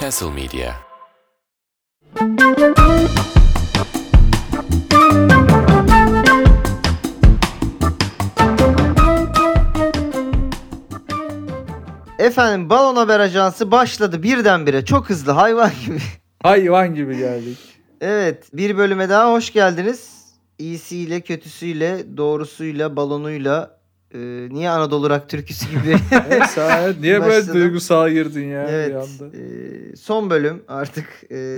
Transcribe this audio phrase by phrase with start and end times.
[0.00, 0.74] Castle Media
[12.18, 15.98] Efendim Balon Haber Ajansı başladı birdenbire çok hızlı hayvan gibi.
[16.42, 17.58] Hayvan gibi geldik.
[18.00, 20.10] Evet bir bölüme daha hoş geldiniz.
[20.58, 23.79] İyisiyle kötüsüyle doğrusuyla balonuyla
[24.14, 24.18] e,
[24.50, 25.96] niye Anadolu Rock türküsü gibi.
[26.30, 29.36] Evet, niye böyle duygusal girdin ya bir evet anda?
[29.36, 31.56] e, son bölüm artık e,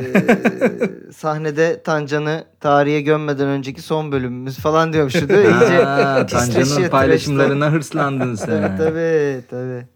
[1.12, 5.18] sahnede Tancan'ı tarihe gömmeden önceki son bölümümüz falan diyormuştu.
[5.32, 8.76] İyice Ha, pisleşiyor, Tancan'ın paylaşımlarına hırslandın sen.
[8.76, 9.86] tabii tabii.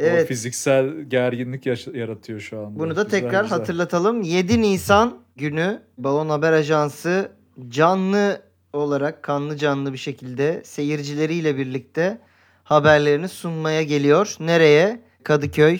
[0.00, 0.28] O Evet.
[0.28, 2.78] fiziksel gerginlik yaratıyor şu anda.
[2.78, 3.58] Bunu da Güzel, tekrar güzel.
[3.58, 4.22] hatırlatalım.
[4.22, 7.28] 7 Nisan günü Balon Haber Ajansı
[7.68, 8.42] canlı
[8.72, 12.18] olarak kanlı canlı bir şekilde seyircileriyle birlikte
[12.64, 14.36] haberlerini sunmaya geliyor.
[14.40, 15.00] Nereye?
[15.22, 15.78] Kadıköy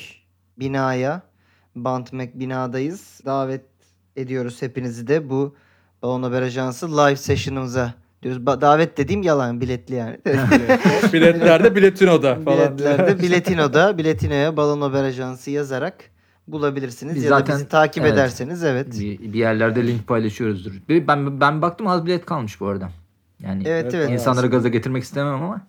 [0.58, 1.22] binaya.
[1.76, 3.20] Bantmek binadayız.
[3.26, 3.65] Davet
[4.16, 5.56] ediyoruz hepinizi de bu
[6.02, 8.42] Balon Haber Ajansı live session'ımıza diyoruz.
[8.42, 10.18] Ba- davet dediğim yalan biletli yani.
[11.12, 12.78] Biletlerde biletinoda falan.
[12.78, 16.10] Biletlerde Biletino'da Biletino'ya Balon Haber Ajansı yazarak
[16.52, 17.15] bulabilirsiniz.
[17.15, 18.12] Biz ya da zaten- bizi takip evet.
[18.15, 19.01] ederseniz evet.
[19.01, 20.73] Bir, bir yerlerde link paylaşıyoruzdur.
[20.88, 22.90] Ben ben baktım az bilet kalmış bu arada.
[23.43, 24.52] Yani Evet Evet, insanları az.
[24.52, 25.60] gaza getirmek istemem ama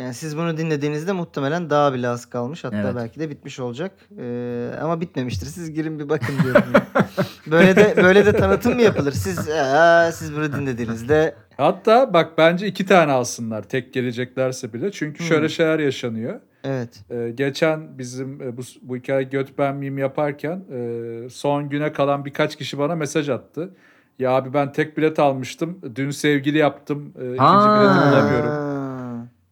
[0.00, 2.64] Yani siz bunu dinlediğinizde muhtemelen daha bile az kalmış.
[2.64, 2.94] Hatta Evet.
[2.96, 3.92] belki de bitmiş olacak.
[4.18, 5.46] Ee, ama bitmemiştir.
[5.46, 6.62] Siz girin bir bakın diyorum.
[7.50, 9.12] böyle de böyle de tanıtım mı yapılır?
[9.12, 14.92] Siz aa, siz bunu dinlediğinizde Hatta bak bence iki tane alsınlar tek geleceklerse bile.
[14.92, 15.50] Çünkü şöyle Hmm.
[15.50, 16.40] şeyler yaşanıyor.
[16.64, 17.00] Evet.
[17.10, 22.24] Ee, geçen bizim e, bu, bu hikaye göt ben miyim yaparken e, son güne kalan
[22.24, 23.70] birkaç kişi bana mesaj attı.
[24.18, 25.78] Ya abi ben tek bilet almıştım.
[25.94, 27.12] Dün sevgili yaptım.
[27.18, 27.80] E, ikinci Aa.
[27.80, 28.68] bileti bulamıyorum.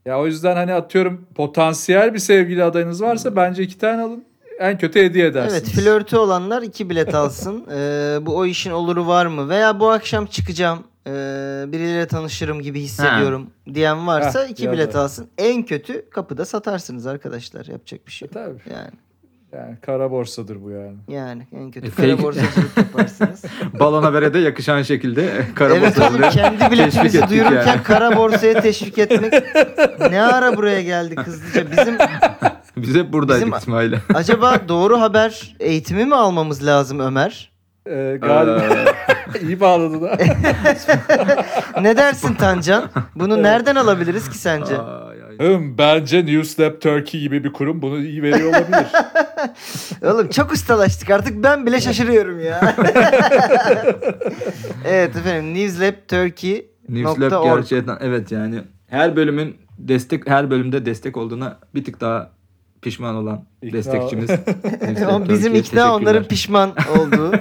[0.07, 4.25] Ya o yüzden hani atıyorum potansiyel bir sevgili adayınız varsa bence iki tane alın.
[4.59, 5.63] En kötü hediye edersiniz.
[5.63, 7.67] Evet flörtü olanlar iki bilet alsın.
[7.71, 9.49] Ee, bu o işin oluru var mı?
[9.49, 10.79] Veya bu akşam çıkacağım.
[11.07, 15.01] Ee, birileriyle tanışırım gibi hissediyorum diyen varsa Heh, iki bilet da.
[15.01, 15.29] alsın.
[15.39, 17.67] En kötü kapıda satarsınız arkadaşlar.
[17.67, 18.35] Yapacak bir şey yok.
[18.35, 18.75] Tabii.
[18.75, 18.91] Yani
[19.53, 20.97] Yani kara borsadır bu yani.
[21.09, 23.45] yani en kötü E, kara fake- borsacılık yaparsınız.
[23.81, 27.83] balon habere de yakışan şekilde kara evet borsacılığı kendi teşvik biletimizi duyururken yani.
[27.83, 29.33] kara borsaya teşvik etmek
[30.11, 31.71] ne ara buraya geldik hızlıca.
[31.71, 31.97] Bizim
[32.77, 33.97] Biz hep buradaydık Bizim- İsmail'le.
[34.15, 37.53] acaba doğru haber eğitimi mi almamız lazım Ömer?
[37.87, 38.63] Ee, galiba
[39.35, 40.19] Ee, iyi bağladı da.
[41.81, 42.85] Ne dersin Tancan?
[43.15, 44.79] Bunu nereden alabiliriz ki sence?
[44.79, 45.39] ay, ay.
[45.39, 48.87] Hım, bence Newslab Turkey gibi bir kurum bunu iyi veriyor olabilir.
[50.15, 52.75] Oğlum çok ustalaştık artık ben bile şaşırıyorum ya.
[54.85, 58.61] evet efendim Newslab Turkey Newslab gerçekten evet yani
[58.91, 62.31] her bölümün destek her bölümde destek olduğuna bir tık daha
[62.83, 64.31] pişman olan İkna- destekçimiz.
[65.09, 67.33] Ama bizim ikna onların pişman olduğu.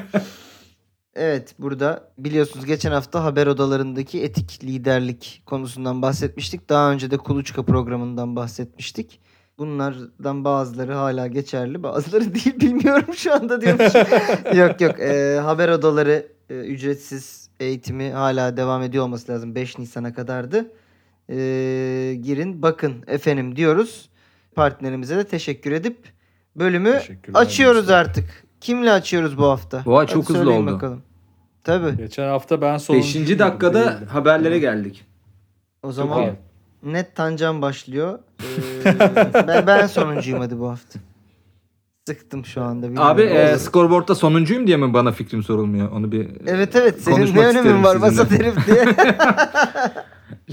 [1.16, 6.70] evet burada biliyorsunuz geçen hafta haber odalarındaki etik liderlik konusundan bahsetmiştik.
[6.70, 9.20] Daha önce de Kuluçka programından bahsetmiştik.
[9.58, 13.94] Bunlardan bazıları hala geçerli bazıları değil bilmiyorum şu anda diyormuş.
[14.58, 20.14] yok yok Ee, haber odaları e, ücretsiz eğitimi hala devam ediyor olması lazım 5 Nisan'a
[20.14, 20.72] kadardı.
[21.30, 21.36] Ee,
[22.24, 24.10] girin bakın efendim diyoruz.
[24.56, 25.98] Partnerimize de teşekkür edip
[26.56, 27.00] bölümü
[27.34, 27.96] açıyoruz Newslab.
[28.06, 28.46] artık.
[28.62, 29.84] Kimle açıyoruz bu hafta?
[29.86, 30.76] Hadi çok hızlı söyleyin oldu.
[30.76, 31.02] Bakalım.
[31.64, 31.98] Tabii.
[31.98, 33.06] Geçen hafta ben sonuncu.
[33.06, 35.06] Beşinci dakikada haberlere geldik.
[35.84, 36.26] O zaman
[36.84, 38.20] net Tancan başlıyor.
[38.86, 38.96] Ee,
[39.48, 41.00] ben, ben sonuncuyum hadi bu hafta.
[42.08, 42.86] Sıktım şu anda.
[42.88, 43.10] bilmiyorum.
[43.12, 45.92] Abi e, skorboardta sonuncuyum diye mi bana fikrim sorulmuyor?
[45.92, 48.02] Onu bir Evet evet senin ne önemin var sizinle.
[48.12, 48.86] vasat herif diye.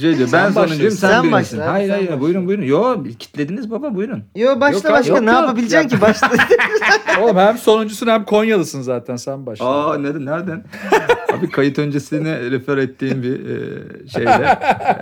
[0.01, 1.33] şey diyor ben sonuncuyum sen, Sen birincisin.
[1.33, 2.21] başla abi, Hayır sen hayır başla.
[2.21, 2.63] buyurun buyurun.
[2.63, 4.25] Yo kitlediniz baba buyurun.
[4.37, 5.41] Yo başla Yok abi, başla yok, ne yok.
[5.41, 6.31] yapabileceksin ki başla.
[7.23, 9.67] Oğlum hem sonuncusun hem Konyalısın zaten sen başla.
[9.67, 10.65] Aa nereden nereden?
[11.39, 14.59] Abi kayıt öncesine refer ettiğim bir e, şeyle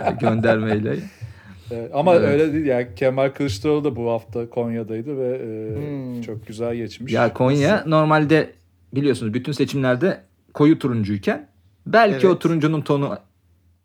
[0.07, 0.95] e, göndermeyle.
[1.93, 2.29] Ama Evet.
[2.29, 6.21] öyle değil yani Kemal Kılıçdaroğlu da bu hafta Konya'daydı ve e, Hmm.
[6.21, 7.13] çok güzel geçmiş.
[7.13, 8.49] Ya Konya normalde
[8.93, 10.21] biliyorsunuz bütün seçimlerde
[10.53, 11.47] koyu turuncuyken
[11.85, 12.25] belki Evet.
[12.25, 13.17] o turuncunun tonu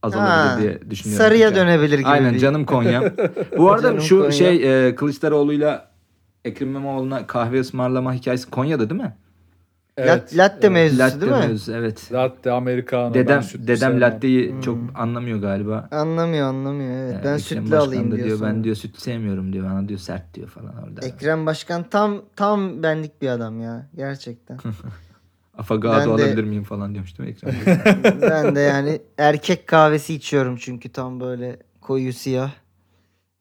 [0.02, 1.25] azalabilir Ha, diye düşünüyorum.
[1.25, 1.56] Sarıya Yani.
[1.56, 2.08] dönebilir gibi.
[2.08, 3.12] Aynen bir- canım Konya.
[3.58, 4.31] Bu arada Canım şu Konya.
[4.32, 5.90] şey e, Kılıçdaroğlu'yla
[6.44, 9.16] Ekrem İmamoğlu'na kahve ısmarlama hikayesi Konya'da değil mi?
[9.98, 11.38] Lat- latte mevzusu Latte değil mi?
[11.38, 12.12] mevzusu evet.
[12.12, 13.14] Latte, Americano.
[13.14, 14.00] Dedem dedem sevmem.
[14.00, 14.60] latteyi Hmm.
[14.60, 15.88] çok anlamıyor galiba.
[15.90, 17.12] Anlamıyor anlamıyor evet.
[17.14, 18.26] Ee, ben Ekrem sütlü Başkan alayım diyor.
[18.26, 18.38] diyor.
[18.42, 19.70] Ben diyor süt sevmiyorum diyor.
[19.70, 21.06] Bana diyor sert diyor falan orada.
[21.06, 24.58] Ekrem Başkan tam tam benlik bir adam ya gerçekten.
[25.58, 28.20] Afagado Ben de- alabilir miyim falan diyormuş değil mi Ekrem?
[28.31, 32.50] Ben de yani erkek kahvesi içiyorum çünkü tam böyle koyu siyah.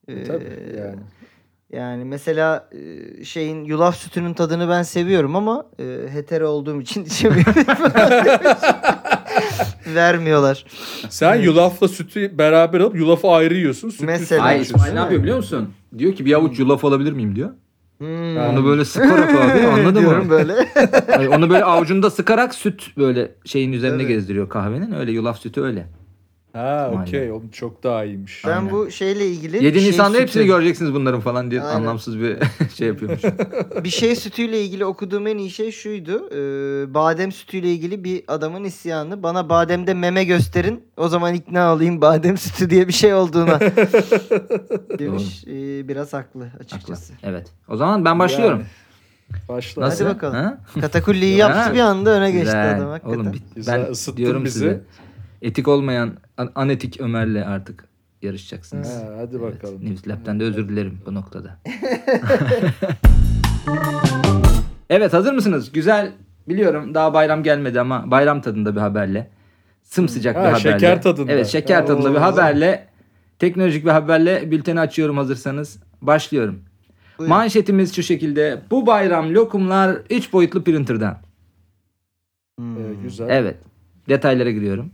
[0.08, 0.44] Ee, Tabii
[0.78, 1.00] yani.
[1.74, 5.84] Yani mesela e, şeyin yulaf sütünün tadını ben seviyorum ama e,
[6.14, 7.54] hetero olduğum için içemiyorum.
[9.96, 10.66] Vermiyorlar.
[11.10, 13.90] Sen yulafla sütü beraber alıp yulafı ayrı yiyorsun.
[13.90, 14.52] Sütü Mesela.
[14.54, 14.76] içiyorsun.
[14.76, 15.70] İsmail ne yapıyor biliyor musun?
[15.98, 17.50] Diyor ki bir avuç yulaf alabilir miyim diyor.
[17.98, 18.38] Hmm.
[18.38, 20.30] Onu böyle sıkarak abi anladın Diyorum mı?
[20.30, 20.54] böyle.
[21.16, 24.08] Hayır, onu böyle avucunda sıkarak süt böyle şeyin üzerine Evet.
[24.08, 24.92] gezdiriyor kahvenin.
[24.92, 25.88] Öyle yulaf sütü öyle.
[26.56, 27.32] Ha okey.
[27.32, 28.44] Onun çok daha iyiymiş.
[28.46, 28.72] Ben Aynen.
[28.72, 31.76] bu şeyle ilgili 7 şey Nisan'da sütü- hepsini göreceksiniz bunların falan diye Aynen.
[31.80, 32.38] anlamsız bir
[32.78, 33.22] şey yapıyormuş.
[33.84, 36.30] bir şey sütüyle ilgili okuduğum en iyi şey şuydu.
[36.32, 39.24] Ee, badem sütüyle ilgili bir adamın isyanı.
[39.24, 40.84] Bana bademde meme gösterin.
[40.98, 43.60] O zaman ikna olayım badem sütü diye bir şey olduğuna.
[45.00, 45.44] Demiş.
[45.48, 46.60] Ee, biraz haklı Haklı.
[46.60, 47.14] açıkçası.
[47.24, 47.48] Evet.
[47.70, 48.58] O zaman ben başlıyorum.
[48.60, 48.68] Yani.
[49.50, 49.82] Başla.
[49.82, 50.06] Nasıl?
[50.06, 50.36] Hadi bakalım.
[50.36, 50.58] Ha?
[50.82, 52.78] Katakulliyi yaptı bir anda öne geçti Güzel.
[52.78, 53.20] adam hakikaten.
[53.20, 54.54] Oğlum bir- Güzel, ben ısıttın diyorum bizi.
[54.60, 54.82] size.
[55.42, 57.88] Etik olmayan an- anetik Ömer'le artık
[58.22, 58.88] yarışacaksınız.
[58.96, 59.86] Ha, hadi Evet, bakalım.
[59.86, 61.60] News Lab'den de özür dilerim bu noktada.
[64.90, 65.72] evet hazır mısınız?
[65.72, 66.12] Güzel
[66.50, 69.30] biliyorum daha bayram gelmedi ama bayram tadında bir haberle.
[69.84, 70.60] Sımsıcak Ha, bir haberle.
[70.72, 71.32] şeker tadında.
[71.32, 72.88] Evet şeker tadında bir haberle.
[73.40, 75.80] Teknolojik bir haberle bülteni açıyorum hazırsanız.
[76.02, 76.60] Başlıyorum.
[77.20, 77.36] Buyurun.
[77.36, 78.62] Manşetimiz şu şekilde.
[78.72, 81.18] Bu bayram lokumlar 3 boyutlu printer'dan.
[82.60, 82.78] Hmm.
[82.78, 83.28] Ee, güzel.
[83.30, 83.58] Evet.
[84.10, 84.92] Detaylara giriyorum.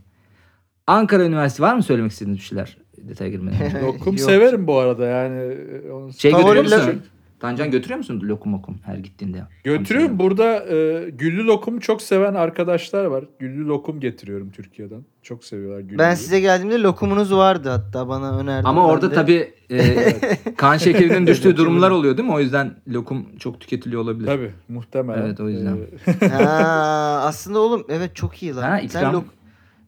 [0.86, 2.76] Ankara Üniversitesi var mı söylemek istediğiniz bir şeyler?
[2.98, 3.82] Detaya girmeden.
[3.86, 4.20] Lokum Yok.
[4.20, 5.40] severim bu arada yani.
[5.88, 6.12] e, Onu...
[6.12, 6.78] Şey götürüyor musun?
[6.78, 7.02] lokum.
[7.40, 9.42] Tancan götürüyor musun lokum okum her gittiğinde?
[9.64, 10.18] Götürüyorum.
[10.18, 13.24] Burada e, güllü lokumu çok seven arkadaşlar var.
[13.38, 15.04] Güllü lokum getiriyorum Türkiye'den.
[15.22, 15.98] Çok seviyorlar güllüyü.
[15.98, 18.64] Ben size geldiğimde lokumunuz vardı hatta bana önerdin.
[18.68, 19.96] Ama orada de- tabii e,
[20.56, 22.34] kan şekerinin düştüğü durumlar oluyor değil mi?
[22.34, 24.26] O yüzden lokum çok tüketiliyor olabilir.
[24.26, 25.22] Tabii muhtemelen.
[25.22, 25.76] Evet, o yüzden.
[26.22, 28.62] E, Ha, aslında oğlum evet çok iyi lan.
[28.62, 29.14] Ha, Sen ikram.
[29.14, 29.24] lok-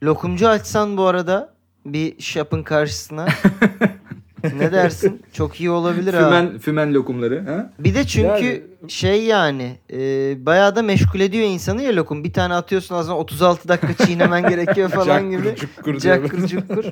[0.05, 1.55] lokumcu açsan bu arada
[1.87, 3.27] bir shop'ın karşısına.
[4.59, 5.23] ne dersin?
[5.33, 6.25] Çok iyi olabilir ha.
[6.25, 7.45] Fümen, fümen lokumları.
[7.47, 7.73] Ha?
[7.79, 9.99] Bir de çünkü Yani- şey yani e,
[10.47, 12.25] bayağı da meşgul ediyor insanı ya lokum.
[12.25, 15.43] Bir tane atıyorsun ağzına 36 dakika çiğnemen gerekiyor falan gibi.
[15.45, 16.01] cakkur cukkur diyor.
[16.01, 16.85] Cakkur cukkur.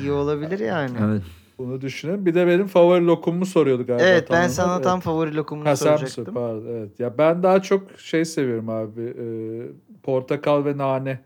[0.00, 0.90] İyi olabilir yani.
[1.00, 1.22] Evet, Evet.
[1.58, 2.26] Bunu düşünün.
[2.26, 4.04] Bir de benim favori lokumumu soruyordu galiba.
[4.06, 4.48] ben Tamam.
[4.48, 4.84] sana Evet.
[4.84, 6.24] tam favori lokumunu Ha, soracaktım.
[6.34, 7.00] Pardon, evet.
[7.00, 9.02] Ya ben daha çok şey seviyorum abi.
[9.02, 9.26] e,
[10.02, 11.18] portakal ve nane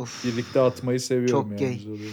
[0.00, 0.24] Uf.
[0.24, 1.50] birlikte atmayı seviyorum.
[1.50, 1.80] Çok yani.
[1.86, 2.10] oluyor.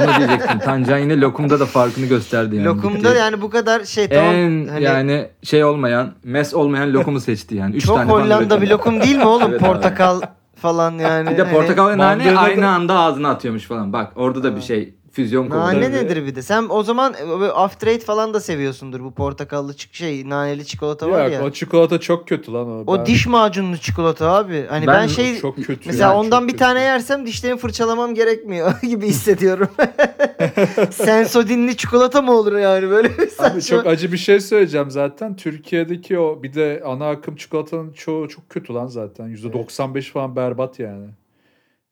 [0.02, 0.58] Onu diyecektim.
[0.58, 2.64] Tancan yine lokumda da farkını gösterdi yani.
[2.64, 4.34] Lokumda yani bu kadar şey tamam.
[4.34, 7.76] en hani yani şey olmayan, mes olmayan lokumu seçti yani.
[7.76, 9.40] Üç çok tane Hollanda bir lokum değil mi oğlum?
[9.50, 10.20] Evet portakal
[10.54, 11.30] falan yani.
[11.30, 13.92] Bir de portakal ve nane aynı anda ağzına atıyormuş falan.
[13.92, 15.66] Bak orada da bir şey füzyon konusu.
[15.66, 16.42] Nane nedir bir de?
[16.42, 21.10] Sen o zaman e, after eight falan da seviyorsundur bu portakallı çık şey naneli çikolata
[21.10, 21.44] var Yok, ya.
[21.44, 22.82] o çikolata çok kötü lan o.
[22.86, 24.66] O Ben- diş macunlu çikolata abi.
[24.68, 25.80] Hani ben, Ben- şey çok kötü.
[25.86, 26.64] mesela yani, ondan bir kötü.
[26.64, 29.68] tane yersem dişlerimi fırçalamam gerekmiyor gibi hissediyorum.
[30.90, 35.36] Sensodinli çikolata mı olur yani böyle bir Abi çok acı bir şey söyleyeceğim zaten.
[35.36, 39.28] Türkiye'deki o bir de ana akım çikolatanın çoğu çok kötü lan zaten.
[39.36, 41.06] %95 falan berbat yani.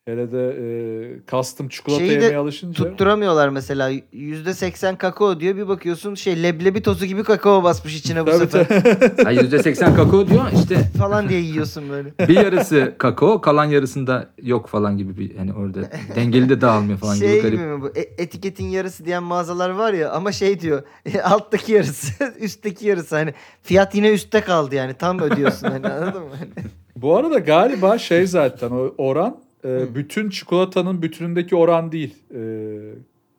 [0.09, 2.85] Hele de e, custom çikolata Şeyi de yemeye alışınca.
[2.85, 8.31] Tutturamıyorlar mesela %80 kakao diyor bir bakıyorsun şey leblebi tozu gibi kakao basmış içine bu
[8.31, 8.83] Tabii, sefer.
[9.27, 12.29] Ay %80 kakao diyor işte falan diye yiyorsun böyle.
[12.29, 15.79] bir yarısı kakao kalan yarısında yok falan gibi bir hani orada
[16.17, 17.61] dengeli de dağılmıyor falan şey gibi gibi garip.
[17.61, 17.89] mi bu?
[17.89, 20.83] E- etiketin yarısı diyen mağazalar var ya ama şey diyor
[21.25, 26.29] alttaki yarısı üstteki yarısı hani fiyat yine üstte kaldı yani tam ödüyorsun hani anladın mı?
[26.39, 26.51] Hani
[26.97, 29.89] Bu arada galiba şey zaten o oran e, Hı.
[29.95, 32.15] bütün çikolatanın bütünündeki oran değil.
[32.35, 32.41] E,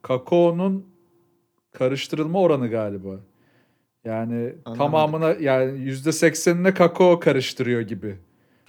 [0.01, 0.85] kakaonun
[1.71, 3.09] karıştırılma oranı galiba.
[4.05, 4.77] Yani Anlamadım.
[4.77, 8.15] tamamına yani %80'ine kakao karıştırıyor gibi.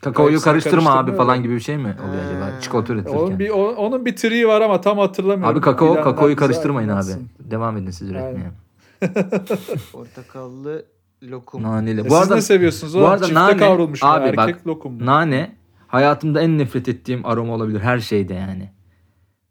[0.02, 3.19] Kakaoyu Hepsini karıştırma abi falan gibi bir şey mi oluyor acaba çikolata üretirken?
[3.19, 5.57] Onun bir o- onun bir triği var ama tam hatırlamıyorum.
[5.57, 7.11] Abi kakao Bilenler kakaoyu karıştırmayın abi.
[7.50, 8.50] Devam edin siz üretmeye.
[9.92, 10.85] Portakallı
[11.23, 11.62] lokum.
[11.62, 12.00] Naneli.
[12.00, 12.95] E Bu siz arada ne seviyorsunuz?
[12.95, 14.09] bu O arada çifte nane- kavrulmuş mu?
[14.09, 15.07] abi bak, erkek lokum mu?
[15.07, 15.57] nane
[15.90, 18.70] hayatımda en nefret ettiğim aroma olabilir her şeyde yani.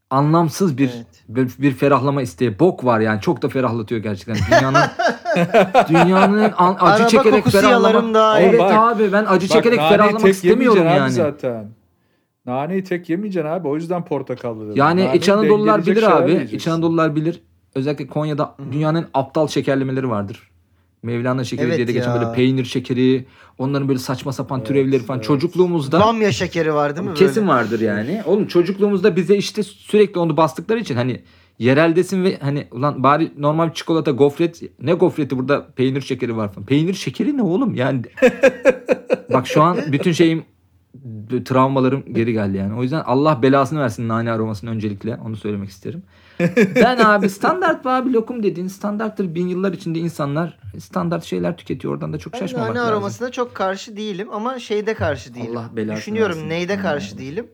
[0.09, 1.23] Anlamsız bir Evet.
[1.29, 2.59] bir, bir ferahlama isteği.
[2.59, 3.21] Bok var yani.
[3.21, 4.35] Çok da ferahlatıyor gerçekten.
[4.51, 4.79] Dünyanın
[5.89, 7.87] dünyanın an- acı Araba çekerek kokusu ferahlama.
[7.87, 8.43] yalarım daha iyi.
[8.49, 11.11] Evet Bak- abi ben acı Bak, çekerek ferahlamak istemiyorum yani.
[11.11, 11.67] Zaten.
[12.45, 13.67] Naneyi tek yemeyeceksin abi.
[13.67, 14.73] O yüzden portakallı dedim.
[14.75, 16.29] Yani Naneyi İç Anadolular bilir abi.
[16.31, 16.57] yiyeceksin.
[16.57, 17.41] İç Anadolular bilir.
[17.75, 20.48] Özellikle Konya'da dünyanın aptal şekerlemeleri vardır.
[21.03, 22.21] Mevlana şekeri Evet diye de geçen ya.
[22.21, 23.25] böyle peynir şekeri,
[23.57, 25.17] onların böyle saçma sapan Evet, türevleri falan.
[25.17, 25.27] evet.
[25.27, 27.47] Çocukluğumuzda Bamya şekeri var değil mi kesin böyle?
[27.57, 28.21] vardır yani.
[28.25, 31.21] Oğlum çocukluğumuzda bize işte sürekli onu bastıkları için hani
[31.59, 36.65] yereldesin ve hani ulan bari normal çikolata gofret ne gofreti burada peynir şekeri var falan.
[36.65, 38.01] Peynir şekeri ne oğlum yani.
[39.33, 40.43] Bak şu an bütün şeyim
[41.45, 42.73] travmalarım geri geldi yani.
[42.79, 46.03] O yüzden Allah belasını versin nane aromasını öncelikle onu söylemek isterim.
[46.75, 49.35] Ben abi standart bu abi lokum dediğin standarttır.
[49.35, 51.93] Bin yıllar içinde insanlar standart şeyler tüketiyor.
[51.93, 52.93] Oradan da çok Ben şaşmamak nane lazım.
[52.93, 55.57] aromasına çok karşı değilim ama şeyde karşı değilim.
[55.57, 56.49] Allah belasını Düşünüyorum versin.
[56.49, 57.47] neyde karşı değilim.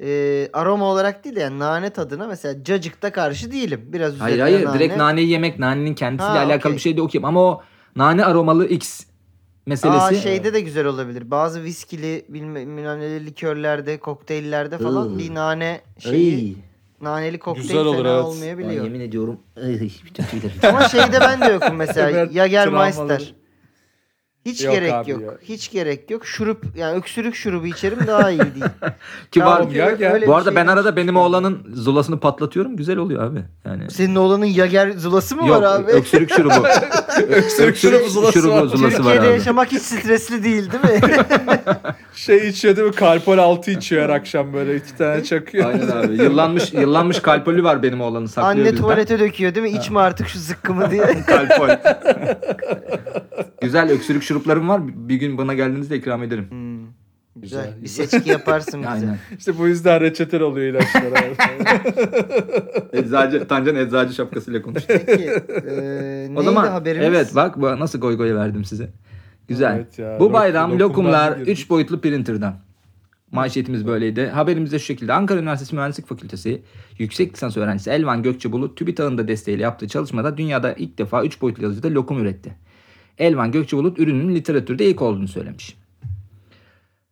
[0.00, 3.80] Ee, aroma olarak değil de yani nane tadına mesela cacıkta karşı değilim.
[3.86, 4.78] Biraz Hayır hayır nane.
[4.78, 6.72] direkt naneyi yemek nanenin kendisiyle Ha, alakalı okey.
[6.72, 7.24] bir şey de okuyayım.
[7.24, 7.62] Ama o
[7.96, 9.04] nane aromalı X
[9.66, 9.98] meselesi.
[10.04, 11.30] Aa şeyde de güzel olabilir.
[11.30, 15.18] Bazı viskili bilmem, bilmem neleri likörlerde, kokteyllerde falan Iı.
[15.18, 16.54] bir nane şeyi Ay.
[17.02, 18.24] Naneli kokteyl Güzel olur, fena evet.
[18.24, 18.84] Ay, olmayabiliyor.
[18.84, 19.40] yemin ediyorum.
[20.68, 22.10] Ama şeyde ben de yokum mesela.
[22.96, 23.41] Travmaları.
[24.46, 25.20] Hiç Yok gerek abi yok.
[25.22, 25.28] ya.
[25.42, 26.26] Hiç gerek yok.
[26.26, 28.64] Şurup yani öksürük şurubu içerim daha iyi değil.
[29.30, 32.76] Ki var, Tamam, ya, öyle bu arada şey ben arada benim oğlanın zulasını patlatıyorum.
[32.76, 33.38] Güzel oluyor abi.
[33.64, 35.90] Yani Senin oğlanın Yager zulası mı Yok, var abi?
[35.90, 36.54] öksürük şurubu.
[37.28, 38.64] Öksürük şurubu zulası şurubu var.
[38.66, 39.32] zulası var Türkiye'de abi.
[39.32, 41.00] yaşamak hiç stresli değil değil mi?
[42.14, 42.94] Şey içiyor değil mi?
[42.94, 45.66] Karpol 6 içiyor her akşam böyle iki tane çakıyor.
[45.70, 46.22] Aynen abi.
[46.22, 48.76] Yıllanmış yıllanmış kalpolü var benim oğlanın saklıyor Anne bizden.
[48.76, 49.78] tuvalete döküyor değil mi?
[49.78, 51.22] İçme artık şu zıkkımı diye.
[51.26, 51.68] Kalpol.
[53.60, 54.80] Güzel öksürük şuruplarım var.
[55.08, 56.46] Bir gün bana geldiğinizde ikram ederim.
[56.50, 56.78] Hmm,
[57.36, 57.64] güzel.
[57.64, 58.06] Güzel, Bir güzel.
[58.06, 58.88] seçki yaparsın bize.
[58.90, 59.18] Aynen.
[59.38, 61.02] İşte bu yüzden reçetel oluyor ilaçlar.
[61.02, 61.36] abi.
[62.98, 64.94] Eczacı, Tancan eczacı şapkasıyla konuştu.
[65.06, 65.30] Peki.
[65.70, 67.08] E, o zaman haberimiz?
[67.08, 68.90] evet bak bu- nasıl goy goy verdim size.
[69.48, 69.76] Güzel.
[69.76, 71.58] Evet ya, bu bayram lokumdan lokumlar girdik.
[71.58, 72.56] 3 boyutlu printer'dan.
[73.32, 74.26] Manşetimiz böyleydi.
[74.26, 75.12] Haberimiz de şu şekilde.
[75.12, 76.62] Ankara Üniversitesi Mühendislik Fakültesi
[76.98, 81.62] yüksek lisans öğrencisi Elvan Gökçebulut TÜBİTAK'ın da desteğiyle yaptığı çalışmada dünyada ilk defa 3 boyutlu
[81.62, 82.54] yazıcıda lokum üretti.
[83.18, 85.76] Elvan Gökçebulut ürünün literatürde ilk olduğunu söylemiş.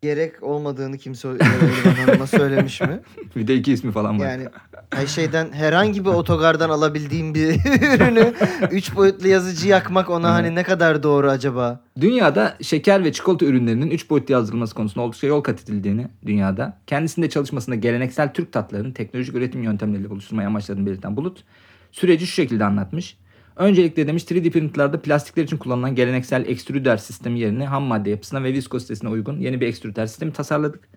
[0.03, 3.01] Gerek olmadığını kimse Elvan Hanım'a söylemiş mi?
[3.37, 4.27] Bir de iki ismi falan var.
[4.31, 4.49] Yani
[4.91, 7.49] her şeyden herhangi bir otogardan alabildiğim bir
[7.95, 8.33] ürünü
[8.71, 11.81] 3 boyutlu yazıcı yakmak ona hani ne kadar doğru acaba?
[12.01, 17.31] Dünyada şeker ve çikolata ürünlerinin 3 boyutlu yazdırılması konusunda oldukça yol kat edildiğini dünyada, kendisinde
[17.31, 21.45] çalışmasında geleneksel Türk tatlarının teknolojik üretim yöntemleriyle buluşturmayı amaçladığını belirten Bulut,
[21.93, 23.17] süreci şu şekilde anlatmış.
[23.57, 28.53] Öncelikle demiş 3D printerlarda plastikler için kullanılan geleneksel ekstrüder sistemi yerine ham madde yapısına ve
[28.53, 30.89] viskozitesine uygun yeni bir ekstrüder sistemi tasarladık.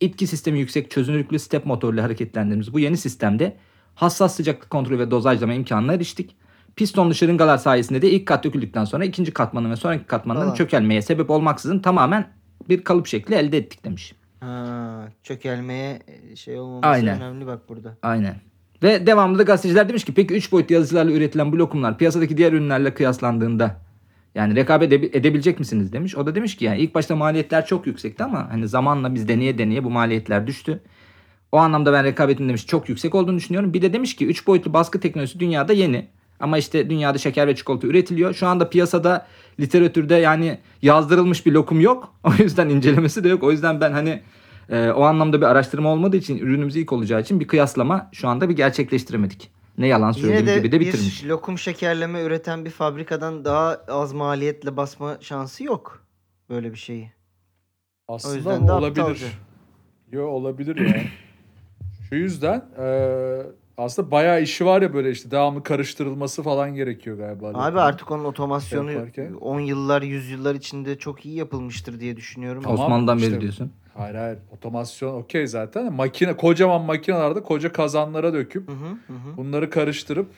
[0.00, 3.56] İtki sistemi yüksek çözünürlüklü step motorlu hareketlendirdiğimiz bu yeni sistemde
[3.94, 6.36] hassas sıcaklık kontrolü ve dozajlama imkanına eriştik.
[6.76, 10.54] Pistonlu şırıngalar sayesinde de ilk kat döküldükten sonra ikinci katmanın ve sonraki katmanların Aa.
[10.54, 12.28] çökelmeye sebep olmaksızın tamamen
[12.68, 14.14] bir kalıp şekli elde ettik demiş.
[14.40, 16.02] Ha, çökelmeye
[16.34, 17.16] şey olmaması Aynen.
[17.16, 17.96] önemli bak burada.
[18.02, 18.34] Aynen.
[18.82, 22.52] Ve devamlı da gazeteciler demiş ki peki 3 boyutlu yazıcılarla üretilen bu lokumlar piyasadaki diğer
[22.52, 23.76] ürünlerle kıyaslandığında
[24.34, 26.16] yani rekabet ede- edebilecek misiniz demiş.
[26.16, 29.58] O da demiş ki yani ilk başta maliyetler çok yüksekti ama hani zamanla biz deneye
[29.58, 30.80] deneye bu maliyetler düştü.
[31.52, 33.74] O anlamda ben rekabetin demiş çok yüksek olduğunu düşünüyorum.
[33.74, 36.08] Bir de demiş ki 3 boyutlu baskı teknolojisi dünyada yeni.
[36.40, 38.34] Ama işte dünyada şeker ve çikolata üretiliyor.
[38.34, 39.26] Şu anda piyasada
[39.60, 42.14] literatürde yani yazdırılmış bir lokum yok.
[42.24, 43.42] O yüzden incelemesi de yok.
[43.42, 44.20] O yüzden ben hani
[44.70, 48.48] e, o anlamda bir araştırma olmadığı için ürünümüz ilk olacağı için bir kıyaslama şu anda
[48.48, 49.50] bir gerçekleştiremedik.
[49.78, 51.24] Ne yalan Yine söylediğim de, gibi de bir bitirmiş.
[51.24, 56.06] lokum şekerleme üreten bir fabrikadan daha az maliyetle basma şansı yok
[56.50, 57.12] böyle bir şeyi.
[58.08, 59.00] Aslında yüzden ama de olabilir.
[59.02, 59.26] aptalca.
[60.12, 61.00] Yo olabilir ya.
[62.08, 63.42] Şu yüzden eee,
[63.78, 67.46] aslında bayağı işi var ya böyle işte devamlı karıştırılması falan gerekiyor galiba.
[67.48, 67.76] Abi lokumun.
[67.76, 69.32] artık onun otomasyonu Yaparken.
[69.32, 72.62] 10 yıllar 100 yıllar içinde çok iyi yapılmıştır diye düşünüyorum.
[72.62, 73.72] Tamam, Osmanlı'dan beri işte- diyorsun.
[73.94, 75.92] Hayır hayır otomasyon okey zaten.
[75.92, 80.28] Makine kocaman makinelerde koca kazanlara döküp Hı hı, hı bunları karıştırıp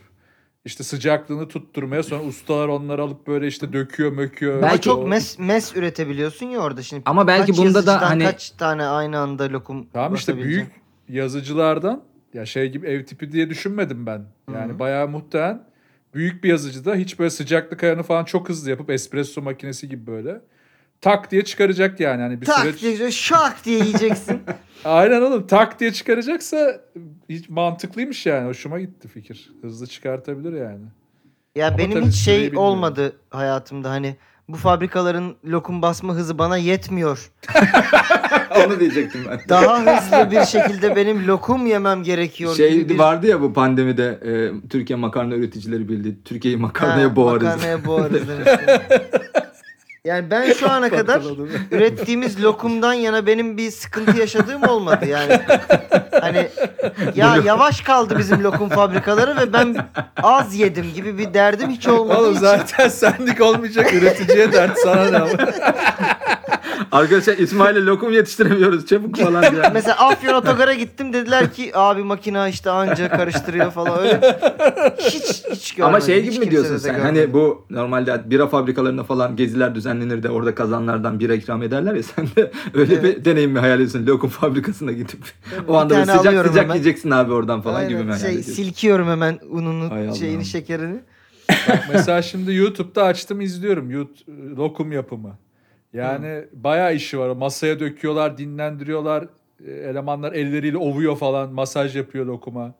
[0.64, 4.58] işte sıcaklığını tutturmaya sonra ustalar onları alıp böyle işte döküyor möküyor.
[4.58, 7.02] Ama Belki- çok mes, mes üretebiliyorsun ya orada şimdi.
[7.06, 10.66] Ama belki bunda da hani- kaç tane aynı anda lokum Tamam işte büyük
[11.08, 12.02] yazıcılardan
[12.34, 14.22] ya şey gibi ev tipi diye düşünmedim ben.
[14.54, 14.78] Yani Hı hı.
[14.78, 15.64] bayağı muhtemelen
[16.14, 20.40] büyük bir yazıcıda hiç böyle sıcaklık ayarını falan çok hızlı yapıp espresso makinesi gibi böyle
[21.02, 22.22] tak diye çıkaracak yani.
[22.22, 24.42] Hani bir tak süreç diye şak diye yiyeceksin.
[24.84, 26.80] Aynen oğlum tak diye çıkaracaksa
[27.28, 28.48] hiç mantıklıymış yani.
[28.48, 29.52] Hoşuma gitti fikir.
[29.62, 30.84] Hızlı çıkartabilir yani.
[31.56, 32.58] ya Ama benim hiç şey bilmiyorum.
[32.58, 34.16] olmadı hayatımda hani
[34.48, 37.30] bu fabrikaların lokum basma hızı bana yetmiyor.
[38.66, 39.40] Onu diyecektim ben.
[39.48, 42.98] Daha hızlı bir şekilde benim lokum yemem gerekiyor Şey gibi bir...
[42.98, 47.42] vardı ya bu pandemide e, Türkiye Makarna Üreticileri Birliği Türkiye'yi makarnaya Ha, boğarız.
[47.42, 48.22] Makarnaya boğarız.
[50.04, 51.22] Yani ben şu ana kadar
[51.70, 55.40] ürettiğimiz lokumdan yana benim bir sıkıntı yaşadığım olmadı yani.
[56.20, 56.48] Hani
[57.14, 59.76] ya yavaş kaldı bizim lokum fabrikaları ve ben
[60.22, 62.18] az yedim gibi bir derdim hiç olmadı.
[62.18, 65.30] Oğlum zaten sendik olmayacak üreticiye dert sana ne ama.
[66.92, 69.62] Arkadaşlar İsmail'e lokum yetiştiremiyoruz çabuk falan diye.
[69.72, 74.20] Mesela Afyon Otogar'a gittim dediler ki abi makina işte anca karıştırıyor falan öyle.
[74.98, 75.84] Hiç hiç görmedim.
[75.94, 76.96] Ama şey hiç gibi mi diyorsun sen?
[76.96, 77.16] görmedim.
[77.22, 82.02] Hani bu normalde bira fabrikalarına falan geziler düzenlenir de orada kazanlardan bira ikram ederler ya
[82.02, 84.06] sen de öyle bir deneyim mi hayal ediyorsun?
[84.06, 85.20] Lokum fabrikasına gidip
[85.68, 86.74] o anda sıcak sıcak hemen.
[86.74, 88.52] yiyeceksin abi oradan falan Aynen, gibi mi hayal şey, ediyorsun?
[88.52, 91.00] silkiyorum hemen ununu Hay şeyini şekerini.
[91.92, 95.38] Mesela şimdi YouTube'da açtım izliyorum YouTube, lokum yapımı.
[95.92, 97.28] Yani bayağı işi var.
[97.36, 99.26] Masaya döküyorlar, dinlendiriyorlar.
[99.66, 102.74] E, Elemanlar elleriyle ovuyor falan, masaj yapıyor lokuma.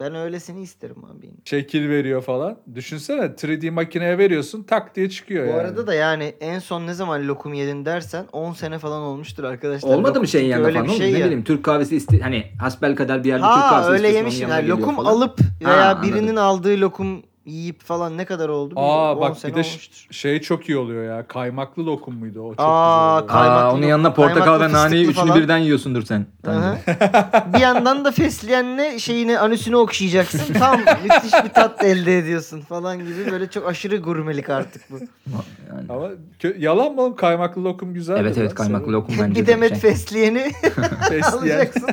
[0.00, 1.30] Ben öylesini isterim abi.
[1.44, 2.56] Şekil veriyor falan.
[2.74, 5.60] Düşünsene 3D makineye veriyorsun tak diye çıkıyor Bu yani.
[5.60, 9.88] arada da yani en son ne zaman lokum yedin dersen 10 sene falan olmuştur arkadaşlar.
[9.88, 10.90] Olmadı Lokum mı şeyin yanında öyle falan?
[10.92, 11.24] bir şey ne ya.
[11.24, 14.48] bileyim Türk kahvesi iste hani hasbel kadar bir yerde Türk Ha kahvesi öyle yemişsin.
[14.48, 15.10] Yani lokum falan.
[15.12, 16.08] alıp Ha, veya anladım.
[16.14, 18.74] birinin aldığı lokum yiyip falan ne kadar oldu?
[18.76, 20.06] Bir Aa 10 bak sene bir de olmuştur.
[20.14, 21.26] şey çok iyi oluyor ya.
[21.28, 22.50] Kaymaklı lokum muydu o?
[22.50, 23.52] Çok Aa, güzel oluyor.
[23.56, 25.40] Aa, onun yanına portakal ve naneyi üçünü falan.
[25.40, 26.26] birden yiyorsundur sen.
[27.54, 30.52] Bir yandan da fesleğenle şeyini anüsünü okşayacaksın.
[30.54, 34.94] Tam müthiş bir tat elde ediyorsun falan gibi böyle çok aşırı gurmelik artık bu.
[34.98, 35.86] Yani.
[35.88, 36.08] Ama
[36.40, 37.16] kö- yalan mı oğlum?
[37.16, 38.16] Kaymaklı lokum güzel.
[38.16, 39.78] Evet evet kaymaklı lokum bence bir de demet şey.
[39.78, 40.52] fesleğeni
[41.08, 41.22] Fesleğen.
[41.38, 41.88] alacaksın.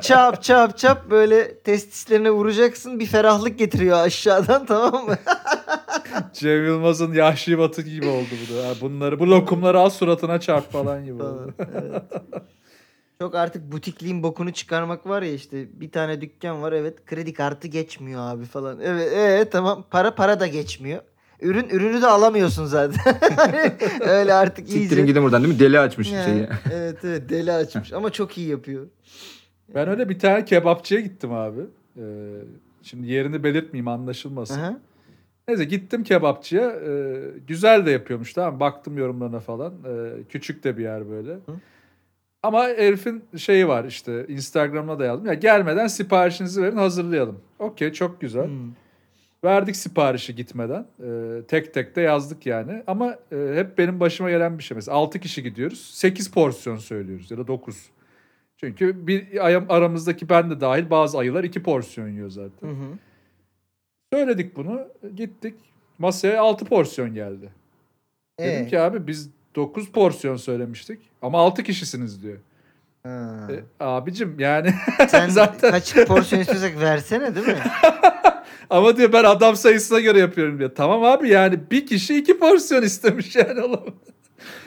[0.00, 3.00] çap çap çap böyle testislerine vuracaksın.
[3.00, 5.16] Bir ferahlık getiriyor aşağıdan tamam mı?
[6.32, 8.68] Cem Yılmaz'ın Yahşi Batı gibi oldu bu da.
[8.68, 11.54] Ha, Bunları bu lokumları al suratına çarp falan gibi oldu.
[11.58, 12.02] evet.
[13.20, 17.68] Çok artık butikliğin bokunu çıkarmak var ya işte bir tane dükkan var evet kredi kartı
[17.68, 18.80] geçmiyor abi falan.
[18.80, 21.02] Evet ee, tamam para para da geçmiyor.
[21.40, 23.00] Ürün ürünü de alamıyorsun zaten.
[24.00, 24.78] Öyle artık iyice.
[24.80, 25.60] Siktirin gidin buradan değil mi?
[25.60, 26.48] Deli açmış Yani, şeyi.
[26.72, 28.86] evet evet deli açmış ama çok iyi yapıyor.
[29.74, 31.60] Ben öyle bir tane kebapçıya gittim abi.
[31.96, 32.02] Ee,
[32.82, 34.60] şimdi yerini belirtmeyeyim anlaşılmasın.
[34.60, 34.78] Aha.
[35.48, 36.70] Neyse gittim kebapçıya.
[36.70, 38.60] Ee, güzel de yapıyormuş tamam?
[38.60, 39.72] Baktım yorumlarına falan.
[39.86, 41.38] Ee, küçük de bir yer böyle.
[42.42, 45.26] Ama herifin şeyi var işte Instagram'ına da yazdım.
[45.26, 47.40] Ya gelmeden siparişinizi verin hazırlayalım.
[47.58, 48.46] Okey çok güzel.
[48.46, 48.72] Hmm.
[49.44, 50.86] Verdik siparişi gitmeden.
[51.02, 52.82] Ee, tek tek de yazdık yani.
[52.86, 54.74] Ama e, hep benim başıma gelen bir şey.
[54.74, 55.90] Mesela 6 kişi gidiyoruz.
[55.94, 57.90] 8 porsiyon söylüyoruz ya da 9.
[58.64, 62.68] Çünkü bir aramızdaki ben de dahil bazı ayılar 2 porsiyon yiyor zaten.
[62.68, 62.86] Hı hı.
[64.12, 64.80] Söyledik bunu.
[65.16, 65.54] Gittik.
[65.98, 67.48] Masaya 6 porsiyon geldi.
[68.40, 68.68] Dedim Ee?
[68.68, 71.00] ki abi biz 9 porsiyon söylemiştik.
[71.22, 72.38] Ama 6 kişisiniz diyor.
[73.02, 73.48] Ha.
[73.50, 74.74] E, abicim yani
[75.08, 77.62] Sen zaten- kaç porsiyon istiyorsak versene değil mi?
[78.70, 80.70] ama diyor ben adam sayısına göre yapıyorum diyor.
[80.74, 83.94] Tamam abi yani bir kişi 2 porsiyon istemiş yani oğlum.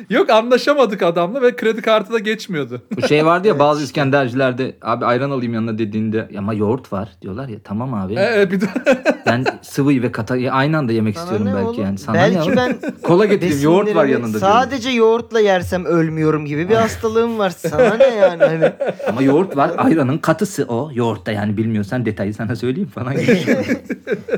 [0.10, 2.82] Yok anlaşamadık adamla ve kredi kartı da geçmiyordu.
[2.98, 3.60] Bu şey vardı ya Evet.
[3.60, 8.14] bazı İskendercilerde abi ayran alayım yanına dediğinde "Ya ama yoğurt var diyorlar ya tamam abi.
[8.14, 8.66] Ee, bir de
[9.26, 11.84] Ben sıvı ve katı ya aynı anda yemek Sana istiyorum ne belki oğlum?
[11.84, 11.98] yani.
[11.98, 12.56] Sana Belki ne oğlum?
[12.58, 14.58] ben Kola getireyim yoğurt var besinlerimi yanında diyorum.
[14.60, 17.50] Sadece yoğurtla yersem ölmüyorum gibi bir hastalığım var.
[17.50, 18.72] Sana ne yani hani.
[19.08, 23.14] Ama yoğurt var ayranın katısı o yoğurtta yani bilmiyorsan detayı sana söyleyeyim falan.
[23.16, 23.36] gibi.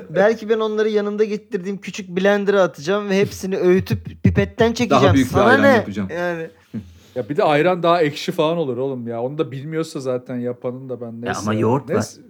[0.10, 5.14] Belki ben onları yanımda getirdiğim küçük blender'a atacağım ve hepsini öğütüp pipetten çekeceğim.
[5.14, 5.68] büyük bir Sana ayran ne?
[5.68, 6.10] yapacağım.
[6.18, 6.48] Yani
[7.16, 9.22] ya bir de ayran daha ekşi falan olur oğlum ya.
[9.22, 11.40] Onu da bilmiyorsa zaten yapanın da ben neyse.
[11.40, 11.94] ama yoğurt var.
[11.96, 12.22] Neyse.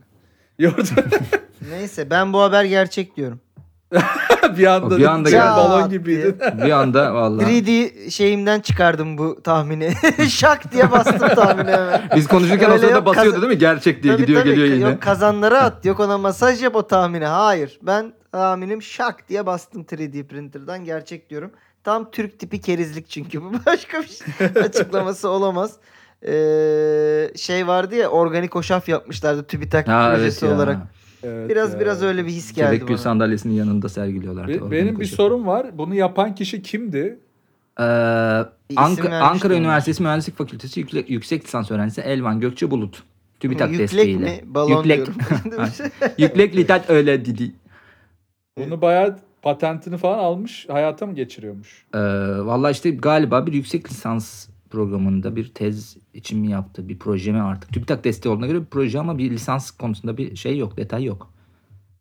[0.60, 0.92] Yoğurt
[1.72, 3.40] neyse ben bu haber gerçek diyorum.
[4.58, 5.58] bir anda, Bir anda geldi.
[5.58, 6.36] balon gibiydi.
[6.66, 7.46] bir anda vallahi.
[7.52, 9.94] 3D şeyimden çıkardım bu tahmini.
[10.30, 12.02] Şak diye bastım tahmini hemen.
[12.16, 13.60] Biz konuşurken o sırada yok, basıyordu kazan- değil mi?
[13.60, 14.50] Gerçek diye Tabii, gidiyor tabii.
[14.56, 14.90] geliyor yine.
[14.90, 15.86] Yok kazanlara at.
[15.86, 17.26] Yok ona masaj yap o tahmini.
[17.26, 17.80] Hayır.
[17.82, 20.86] Ben tahminim şak diye bastım 3D printer'dan.
[20.86, 21.52] Gerçek diyorum.
[21.88, 23.52] Tam Türk tipi kerizlik çünkü bu.
[23.66, 25.76] Başka bir şey açıklaması olamaz.
[26.26, 30.56] Ee, şey vardı ya organik hoşaf yapmışlardı TÜBİTAK Ha evet projesi ya.
[30.56, 30.78] olarak.
[31.24, 31.80] Evet Biraz ya.
[31.80, 32.98] biraz öyle bir his geldi Tevekkül bana.
[32.98, 34.48] sandalyesinin yanında sergiliyorlar.
[34.48, 35.78] Be- benim bir sorum var.
[35.78, 37.20] Bunu yapan kişi kimdi?
[37.80, 37.84] Ee,
[38.76, 39.54] Ank- Ankara.
[39.56, 43.04] Üniversitesi Mühendislik Fakültesi yüksek, yüksek lisans öğrencisi Elvan Gökçe Bulut.
[43.40, 44.26] TÜBİTAK Yüklek desteğiyle.
[44.26, 44.42] mi?
[44.46, 45.08] Balon Yüklek.
[46.18, 47.52] Yüklek litat öyle dedi.
[48.58, 51.86] Bunu bayağı patentini falan almış, hayata mı geçiriyormuş?
[51.94, 52.00] Ee,
[52.46, 57.42] Valla işte galiba bir yüksek lisans programında bir tez için mi yaptı bir proje mi
[57.42, 57.74] artık.
[57.74, 61.34] TÜBİTAK desteği olduğuna göre bir proje ama bir lisans konusunda bir şey yok detay yok.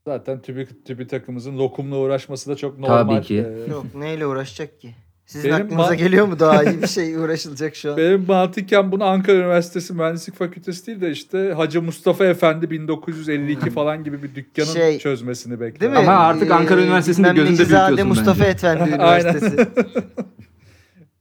[0.06, 0.42] Zaten
[0.86, 2.96] tübü takımımızın lokumla uğraşması da çok normal.
[3.14, 3.46] Tabii ki.
[3.66, 4.94] Ee, Yok neyle uğraşacak ki?
[5.26, 7.96] Sizin Benim aklınıza ma- geliyor mu daha iyi bir şey uğraşılacak şu an?
[7.96, 14.04] benim mantıken bunu Ankara Üniversitesi Mühendislik Fakültesi değil de işte Hacı Mustafa Efendi 1952 falan
[14.04, 15.96] gibi bir dükkanın Şey, çözmesini bekliyorum.
[15.96, 16.12] Değil mi?
[16.12, 18.50] Ama artık Ankara Üniversitesi'ni bilmem gözünde büyütüyorsun Mustafa bence.
[18.50, 18.90] Efendi.
[18.94, 19.56] Üniversitesi.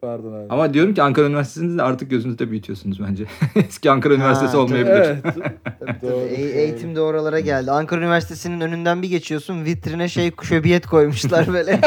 [0.05, 0.45] Pardon abi.
[0.49, 3.25] Ama diyorum ki Ankara Üniversitesi'nde de artık gözünüzde büyütüyorsunuz bence.
[3.55, 4.61] Eski Ankara Üniversitesi tabii.
[4.61, 4.93] olmayabilir.
[4.95, 5.23] Evet.
[6.01, 7.71] Doğru, e- eğitim de oralara geldi.
[7.71, 9.65] Ankara Üniversitesi'nin önünden bir geçiyorsun.
[9.65, 11.79] Vitrine şey şöbiyet koymuşlar böyle.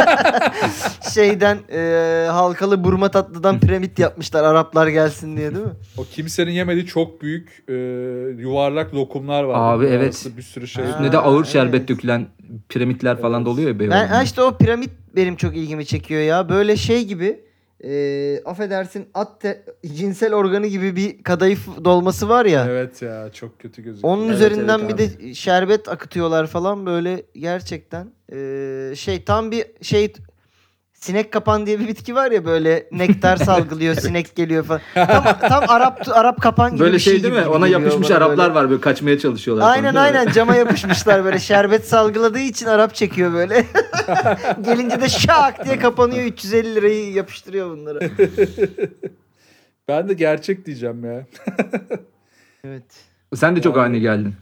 [1.14, 5.72] Şeyden e, halkalı burma tatlıdan piramit yapmışlar Araplar gelsin diye değil mi?
[5.96, 7.74] O kimsenin yemediği çok büyük e,
[8.42, 9.54] yuvarlak lokumlar var.
[9.76, 10.36] Abi, Arası evet.
[10.36, 10.84] Bir sürü şey.
[10.84, 11.88] Ha, Üstünde de ağır şerbet evet.
[11.88, 12.26] dökülen
[12.68, 14.10] piramitler falan da oluyor ya Ben, Beyoğlu'nda.
[14.10, 16.48] ha işte o piramit benim çok ilgimi çekiyor ya.
[16.48, 17.40] Böyle şey gibi
[17.84, 19.64] e, affedersin at te-
[19.94, 22.66] cinsel organı gibi bir kadayıf dolması var ya.
[22.68, 24.14] Evet ya çok kötü gözüküyor.
[24.14, 29.66] Onun Evet, üzerinden evet bir de şerbet akıtıyorlar falan böyle gerçekten e, şey tam bir
[29.82, 30.12] şey
[31.00, 34.80] sinek kapan diye bir bitki var ya böyle nektar salgılıyor sinek geliyor falan.
[34.94, 37.46] Tam, tam Arap Arap kapan gibi Böyle bir şey, şey değil mi?
[37.46, 38.54] Ona yapışmış Araplar böyle.
[38.54, 39.62] var böyle kaçmaya çalışıyorlar.
[39.64, 40.00] falan, Aynen mi?
[40.00, 43.64] aynen cama yapışmışlar böyle şerbet salgıladığı için Arap çekiyor böyle.
[44.64, 47.98] Gelince de şak diye kapanıyor 350 lirayı yapıştırıyor bunlara.
[49.88, 51.26] Ben de gerçek diyeceğim ya.
[52.64, 52.82] Evet.
[53.34, 54.34] Sen de çok Yani- ani geldin.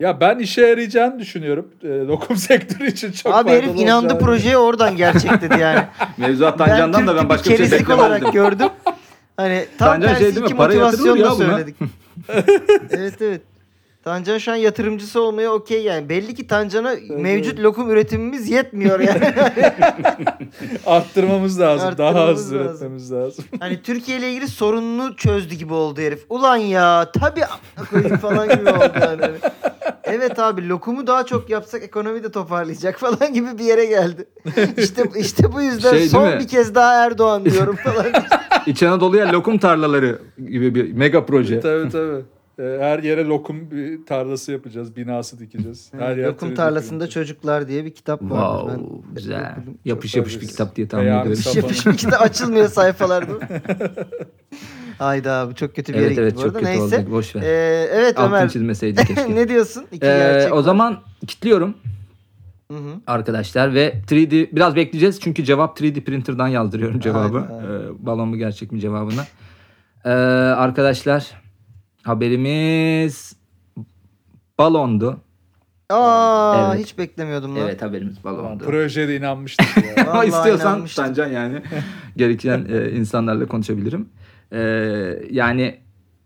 [0.00, 1.68] Ya ben işe yarayacağını düşünüyorum.
[1.82, 4.18] E, lokum sektörü için çok Abi herif inandı olacağını.
[4.18, 5.84] projeye oradan gerçek dedi yani.
[6.16, 8.68] Mevzuat Tancan'dan da ben başka bir şey kerizlik olarak gördüm.
[9.36, 10.46] Hani tam Tancan tersi şey değil mi?
[10.46, 11.34] iki Para yatırılır ya buna.
[11.34, 11.76] söyledik.
[12.90, 13.40] evet evet.
[14.04, 16.08] Tancan şu an yatırımcısı olmaya okey yani.
[16.08, 19.34] Belli ki Tancan'a mevcut lokum üretimimiz yetmiyor yani.
[20.86, 21.94] Arttırmamız lazım.
[21.98, 22.70] Daha Arttırmamız hızlı lazım.
[22.70, 23.44] üretmemiz lazım.
[23.60, 26.24] hani Türkiye ile ilgili sorununu çözdü gibi oldu herif.
[26.28, 27.44] Ulan ya tabii
[28.22, 29.22] falan gibi oldu yani.
[30.04, 34.24] Evet abi lokumu daha çok yapsak ekonomi de toparlayacak falan gibi bir yere geldi.
[34.76, 38.06] İşte işte bu yüzden Şey son bir kez daha Erdoğan diyorum falan.
[38.66, 41.60] İç Anadolu'ya lokum tarlaları gibi bir mega proje.
[41.60, 42.22] tabii tabii.
[42.58, 44.96] E, Her yere lokum bir tarlası yapacağız.
[44.96, 45.92] Binası dikeceğiz.
[45.98, 47.10] Her yer Lokum 3D tarlasında printer.
[47.10, 48.60] çocuklar diye bir kitap var.
[48.66, 48.82] Wow,
[49.14, 49.52] güzel.
[49.52, 49.74] okudum.
[49.84, 51.32] Yapış yapış bir kitap diye tahmin ediyorum.
[51.32, 53.60] Saf- Yapış bir kitap açılmıyor sayfalar değil mi?
[54.98, 56.52] Hayda abi çok kötü bir yere Evet gitti evet bu arada.
[56.58, 56.98] kötü Neyse.
[56.98, 57.10] oldu.
[57.10, 57.42] Boş ver.
[57.42, 58.48] Ee, evet Altın Ömer.
[58.48, 59.34] çizmeseydi keşke.
[59.34, 59.84] ne diyorsun?
[59.92, 60.62] İki Ee, o var.
[60.62, 61.74] zaman kilitliyorum
[62.70, 62.94] Hı hı.
[63.06, 67.38] arkadaşlar ve 3D biraz bekleyeceğiz çünkü cevap 3D printer'dan yazdırıyorum cevabı.
[67.38, 67.62] Hayda.
[67.62, 69.22] Ee, balon mu gerçek mi cevabını.
[70.04, 71.43] Ee, arkadaşlar
[72.04, 73.36] haberimiz
[74.58, 75.20] balondu.
[75.90, 76.84] Aa Evet.
[76.84, 77.62] hiç beklemiyordum lan.
[77.62, 78.64] Evet haberimiz balondu.
[78.64, 79.94] Projede inanmıştık ya.
[80.04, 81.04] Ama Vallahi istiyorsan inanmıştım.
[81.04, 81.62] Tancan yani
[82.16, 84.08] gereken e, insanlarla konuşabilirim.
[84.52, 84.58] Ee,
[85.30, 85.78] yani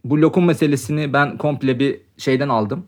[0.05, 2.87] bu lokum meselesini ben komple bir şeyden aldım.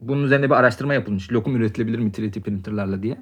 [0.00, 1.32] Bunun üzerine bir araştırma yapılmış.
[1.32, 3.20] Lokum üretilebilir mi 3D printerlarla diye.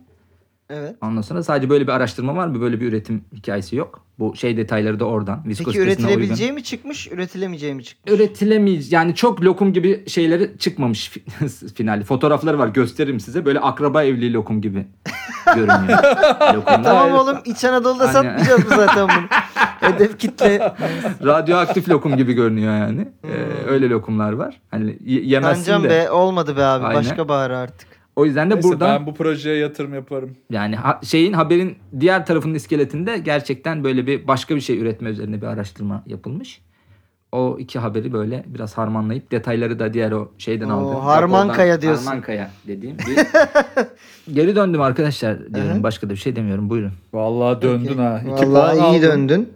[0.71, 0.97] Evet.
[1.03, 2.61] Ondan sonra sadece böyle bir araştırma var mı?
[2.61, 4.01] Böyle bir üretim hikayesi yok.
[4.19, 5.37] Bu şey detayları da oradan.
[5.37, 6.09] Peki Viskositesine uygun.
[6.09, 8.15] üretilebileceği mi çıkmış, üretilemeyeceği mi çıkmış?
[8.15, 12.05] Üretilemeyeceği yani çok lokum gibi şeyleri çıkmamış fi- finali.
[12.05, 13.45] Fotoğrafları var gösteririm size.
[13.45, 14.87] Böyle akraba evliliği lokum gibi
[15.55, 15.99] görünüyor.
[16.65, 18.13] Tamam oğlum İç Anadolu'da Aynen.
[18.13, 19.27] satmayacağız mı zaten bunu?
[19.93, 20.75] Hedef kitle.
[21.25, 23.09] Radyoaktif lokum gibi görünüyor yani.
[23.25, 23.29] Ee,
[23.69, 24.61] öyle lokumlar var.
[24.71, 25.89] Hani yemezsin Tancan de.
[25.89, 26.85] be olmadı be abi.
[26.87, 27.01] Aynen.
[27.01, 27.89] Başka bahar artık.
[28.19, 30.37] O yüzden de Neyse, buradan ben bu projeye yatırım yaparım.
[30.51, 35.41] yani ha- şeyin haberin diğer tarafının iskeletinde gerçekten böyle bir başka bir şey üretme üzerine
[35.43, 36.61] bir araştırma yapılmış.
[37.33, 41.01] O iki haberi böyle biraz harmanlayıp detayları da diğer o şeyden Oo, aldım.
[41.01, 42.05] Harmankaya diyorsun.
[42.07, 43.17] Harmankaya dediğim bir
[44.35, 45.73] geri döndüm arkadaşlar diyorum.
[45.73, 45.83] Hı hı.
[45.83, 46.71] Başka da bir şey demiyorum.
[46.71, 46.93] Buyurun.
[47.13, 47.97] Vallahi döndün Okey.
[48.05, 48.21] ha.
[48.37, 49.03] İki Vallahi iyi aldın.
[49.03, 49.49] döndün.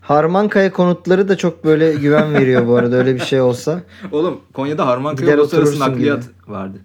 [0.00, 3.80] Harmankaya konutları da çok böyle güven veriyor bu arada öyle bir şey olsa.
[4.12, 6.78] Oğlum Konya'da Harmankaya Uluslararası Nakliyat vardı.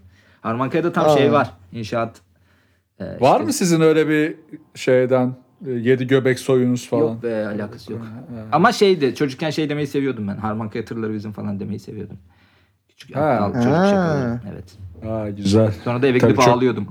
[0.49, 1.17] Harmankaya'da tam Aa.
[1.17, 1.51] şey var.
[1.71, 2.21] İnşaat.
[2.99, 4.35] Ee, Var işte- mı sizin öyle bir
[4.75, 5.35] şeyden
[5.67, 7.01] e, yedi göbek soyunuz falan?
[7.01, 8.01] Yok be alakası yok.
[8.01, 8.41] Ha.
[8.51, 10.37] Ama şeydi çocukken şey demeyi seviyordum ben.
[10.37, 12.17] Harmankaya tırları bizim falan demeyi seviyordum.
[12.89, 13.21] Küçük Ha.
[13.21, 13.85] al, çocuk Ha.
[13.87, 14.39] şakaları.
[14.53, 14.77] Evet.
[15.03, 15.71] Ha, güzel.
[15.83, 16.87] Sonra da eve Tabii gidip çok- ağlıyordum.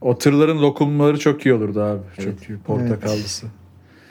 [0.00, 2.00] O tırların lokumları çok iyi olurdu abi.
[2.18, 2.38] Evet.
[2.40, 2.58] Çok iyi.
[2.58, 3.46] Portakallısı.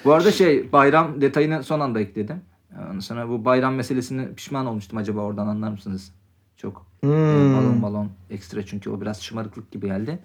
[0.06, 2.42] Bu arada şey bayram detayını son anda ekledim.
[2.90, 6.12] Ondan sonra bu bayram meselesini pişman olmuştum acaba oradan anlar mısınız?
[6.58, 7.56] Çok e, Hmm.
[7.56, 10.20] balon balon ekstra çünkü o biraz şımarıklık gibi geldi.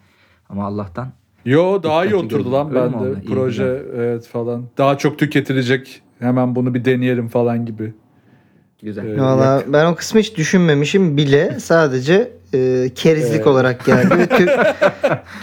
[0.49, 1.09] Ama Allah'tan
[1.45, 2.75] Yo daha iyi oturdu gördüm.
[2.75, 3.17] lan?
[3.23, 4.65] İyi, Proje evet falan.
[4.79, 6.03] Daha çok tüketilecek.
[6.19, 7.95] Hemen bunu bir deneyelim falan gibi.
[8.83, 9.05] güzel.
[9.07, 9.21] Evet.
[9.21, 13.47] Valla ben o kısmı hiç düşünmemişim bile sadece e, kerizlik Evet.
[13.47, 14.29] olarak geldi.
[14.37, 14.51] Türk,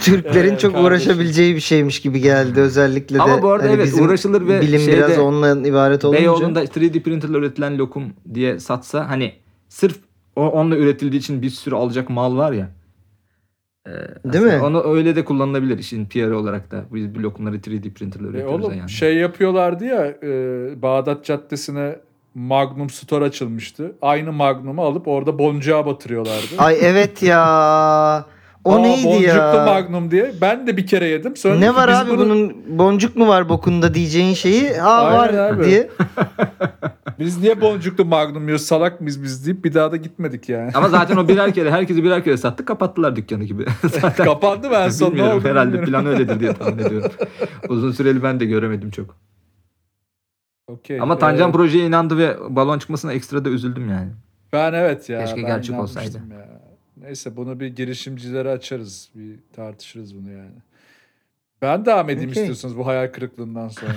[0.00, 0.86] Türklerin Evet, çok kardeşim.
[0.86, 3.22] uğraşabileceği bir şeymiş gibi geldi özellikle de.
[3.22, 6.20] Ama bu arada hani evet, uğraşılır ve bilim şeyde- biraz onunla ibaret olunca.
[6.20, 9.32] Beyoğlu'nda 3D printerle üretilen lokum diye satsa hani
[9.68, 9.96] sırf
[10.36, 12.68] o onunla üretildiği için bir sürü alacak mal var ya.
[13.86, 13.90] Ee,
[14.32, 14.60] Değil mi?
[14.62, 16.84] Onu öyle de kullanılabilir işin PR olarak da.
[16.94, 18.90] Biz bu lokumları 3D printerle E üretiyoruz oğlum yani.
[18.90, 21.96] şey yapıyorlardı ya e, Bağdat Caddesi'ne
[22.34, 23.92] Magnum Store açılmıştı.
[24.02, 26.46] Aynı Magnum'u alıp orada boncuğa batırıyorlardı.
[26.58, 28.24] Ay evet ya.
[28.64, 29.64] O Aa, neydi boncuklu ya?
[29.66, 30.32] Magnum diye.
[30.40, 31.36] Ben de bir kere yedim.
[31.36, 35.52] Sonra Ne var abi bunu- bunun boncuk mu var bokunda diyeceğin şeyi ha Aynen var
[35.52, 35.64] abi.
[35.64, 35.88] diye.
[37.18, 40.70] Biz niye boncuklu Magnum yiyoruz salak mıyız biz deyip bir daha da gitmedik yani.
[40.74, 43.64] Ama zaten o birer kere herkesi birer kere sattı kapattılar dükkanı gibi.
[43.88, 45.90] zaten Kapandı mı en son ne bilmiyorum oldu herhalde bilmiyorum.
[45.92, 47.12] plan öyledir diye tahmin ediyorum.
[47.68, 49.16] Uzun süreli ben de göremedim çok.
[50.66, 54.10] Okey, Ama Tancan ee, projeye inandı ve balon çıkmasına ekstra da üzüldüm yani.
[54.52, 55.24] Ben evet ya.
[55.24, 56.16] Keşke gerçek olsaydı.
[56.16, 56.60] Ya.
[56.96, 59.10] Neyse bunu bir girişimcilere açarız.
[59.14, 60.54] Bir tartışırız bunu yani.
[61.64, 62.42] Ben devam edeyim Okey.
[62.42, 63.92] istiyorsanız bu hayal kırıklığından sonra.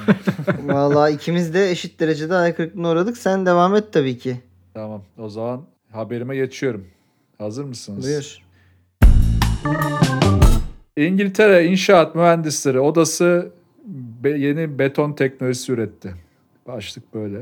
[0.63, 3.17] Vallahi ikimiz de eşit derecede hayal kırıklığına uğradık.
[3.17, 4.37] Sen devam et tabii ki.
[4.73, 6.85] tamam o zaman haberime geçiyorum.
[7.37, 8.05] Hazır mısınız?
[8.05, 8.37] Buyur.
[10.97, 13.51] İngiltere İnşaat Mühendisleri Odası
[14.23, 16.13] be- yeni beton teknolojisi üretti.
[16.67, 17.37] Başlık böyle.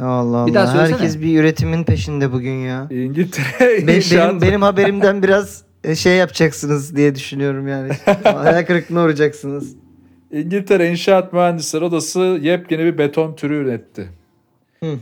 [0.00, 0.72] Allah Bir daha Allah.
[0.72, 0.94] söylesene.
[0.96, 2.86] Herkes bir üretimin peşinde bugün ya.
[2.90, 5.62] İngiltere Be- İnşaat benim, benim haberimden biraz
[5.96, 7.90] şey yapacaksınız diye düşünüyorum yani.
[8.22, 9.76] hayal kırıklığına uğrayacaksınız.
[10.32, 14.08] İngiltere İnşaat Mühendisleri Odası yepyeni bir beton türü üretti.
[14.82, 14.94] Hı.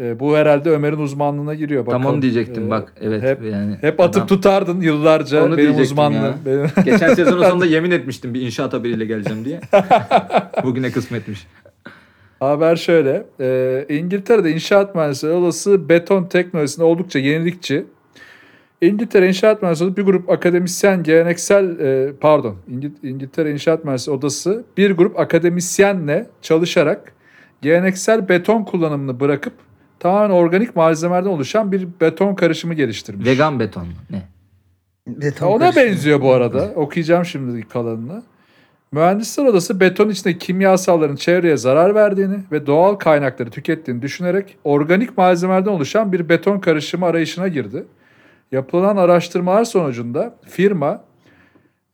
[0.00, 1.86] Ee, bu herhalde Ömer'in uzmanlığına giriyor.
[1.86, 2.06] Bakalım.
[2.06, 2.92] onu diyecektim Ee, bak.
[3.00, 3.76] Evet hep- yani.
[3.80, 6.34] Hep atıp adam- tutardın yıllarca Onu benim uzmanlığım.
[6.46, 6.66] Benim...
[6.84, 9.60] Geçen sezonun sonunda yemin etmiştim bir inşaat haberiyle geleceğim diye.
[10.64, 11.46] Bugüne kısmetmiş.
[12.40, 13.26] Haber şöyle.
[13.40, 17.86] e, İngiltere'de inşaat mühendisleri odası beton teknolojisinde oldukça yenilikçi.
[18.86, 24.64] İngiltere İnşaat Mühendisleri Odası bir grup akademisyen geleneksel e, pardon İngil- İngiltere İnşaat Mühendisleri Odası
[24.76, 27.12] bir grup akademisyenle çalışarak
[27.62, 29.52] geleneksel beton kullanımını bırakıp
[30.00, 33.26] tamamen organik malzemelerden oluşan bir beton karışımı geliştirmiş.
[33.26, 33.86] Vegan beton.
[34.10, 34.22] Ne?
[35.06, 35.84] Beton Ona karışımı.
[35.86, 36.72] benziyor bu arada.
[36.76, 38.22] Okuyacağım şimdi kalanını.
[38.92, 45.70] Mühendisler Odası beton içindeki kimyasalların çevreye zarar verdiğini ve doğal kaynakları tükettiğini düşünerek organik malzemelerden
[45.70, 47.84] oluşan bir beton karışımı arayışına girdi.
[48.58, 51.04] Yapılan araştırmalar sonucunda firma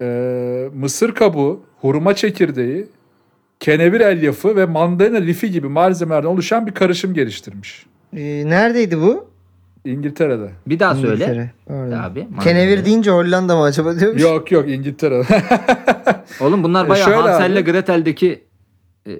[0.03, 2.87] e, mısır kabuğu, hurma çekirdeği,
[3.61, 7.87] kenevir elyafı ve mandalina lifi gibi malzemelerden oluşan bir karışım geliştirmiş.
[8.17, 9.31] Ee, neredeydi bu?
[9.85, 10.51] İngiltere'de.
[10.67, 11.25] Bir daha söyle.
[11.25, 11.51] İngiltere.
[11.69, 11.93] Pardon.
[11.99, 12.29] Abi.
[12.43, 14.23] Kenevir deyince Hollanda mı acaba diyormuş.
[14.23, 15.23] Yok yok İngiltere.
[16.41, 17.65] Oğlum bunlar E, bayağı şöyle Hansel'le.
[17.65, 18.45] Gretel'deki
[19.07, 19.11] e,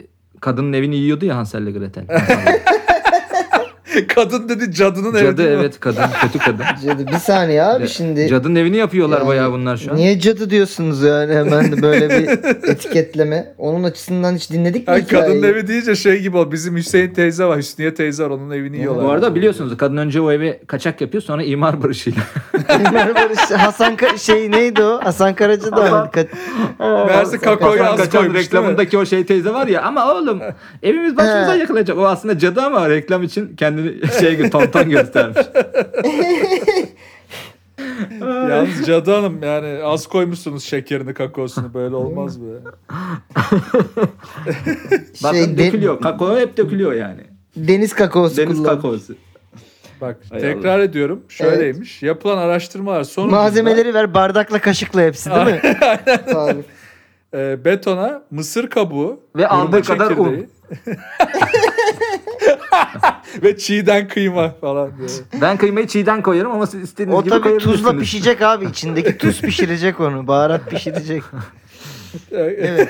[0.41, 2.05] kadının evini yiyordu ya Hansel'le Gretel.
[4.15, 6.65] Kadın dedi cadının evi Cadı evet kadın kötü kadın.
[6.87, 7.07] Cadı.
[7.07, 8.29] Bir saniye abi şimdi.
[8.29, 9.97] Cadının evini yapıyorlar Yani bayağı bunlar şu an.
[9.97, 12.29] Niye cadı diyorsunuz yani hemen de böyle bir
[12.71, 13.55] etiketleme.
[13.59, 15.45] Onun açısından hiç dinledik mi Ay kadın hikayeyi?
[15.45, 16.53] evi deyince şey gibi ol.
[16.53, 17.59] Bizim Hüseyin teyze var.
[17.59, 18.31] Hüsniye teyze var.
[18.31, 19.05] Onun evini yiyorlar.
[19.05, 22.23] Bu arada biliyorsunuz kadın önce o evi kaçak yapıyor sonra imar barışıyla.
[22.89, 25.01] Ömer Barış, Hasan Ka- şey neydi o?
[25.05, 26.09] Hasan Karaca da var.
[26.09, 30.41] Ka- Meğerse kakaoyu Kaçan az koymuş reklamındaki o şey teyze var ya ama oğlum
[30.83, 31.59] evimiz başımıza He.
[31.59, 31.99] yıkılacak.
[31.99, 35.39] O aslında cadı ama reklam için kendini şey gibi tonton göstermiş.
[38.21, 41.75] Yalnız Cadı Hanım yani az koymuşsunuz şekerini kakaosunu.
[41.75, 42.47] Böyle olmaz mı?
[45.23, 46.01] Bakın şey, dökülüyor.
[46.01, 47.21] Kakao hep dökülüyor yani.
[47.57, 48.77] deniz kakaosu Deniz kullan.
[48.77, 49.15] kakaosu.
[50.01, 51.23] Bak Hay tekrar ediyorum.
[51.29, 52.03] Şöyleymiş.
[52.03, 55.61] Yapılan araştırmalar sonucunda Malzemeleri ver bardakla kaşıkla hepsi değil mi?
[56.35, 56.65] Abi.
[57.35, 60.47] e, betona mısır kabuğu Ve aldığı kadar un.
[63.43, 65.09] ve çiğden kıyma falan diye.
[65.41, 67.77] Ben kıymayı çiğden koyarım ama siz istediğiniz O gibi tabii koyabilirsiniz.
[67.77, 68.65] tuzla pişecek abi.
[68.65, 70.27] İçindeki tuz pişirecek onu.
[70.27, 71.23] Baharat pişirecek.
[72.33, 72.89] Evet.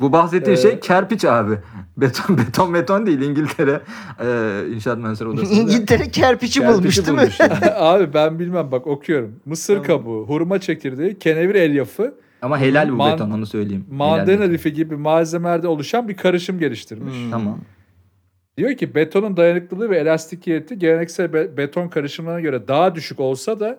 [0.00, 1.54] Bu bahsettiğin Ee, şey kerpiç abi.
[1.96, 3.80] Beton beton beton değil İngiltere
[4.20, 5.52] e, İnşaat Mühendisleri Odası.
[5.54, 7.28] İngiltere kerpiçi bulmuş değil mi?
[7.76, 9.32] Abi ben bilmem bak okuyorum.
[9.46, 13.84] Mısır kabuğu, hurma çekirdeği, kenevir elyafı, Ama helal bu Man- beton onu söyleyeyim.
[13.90, 17.14] Mandalina lifi gibi malzemelerde oluşan bir karışım geliştirmiş.
[17.14, 17.30] Hmm.
[17.30, 17.58] Tamam.
[18.58, 23.78] Diyor ki betonun dayanıklılığı ve elastikiyeti geleneksel be- beton karışımlarına göre daha düşük olsa da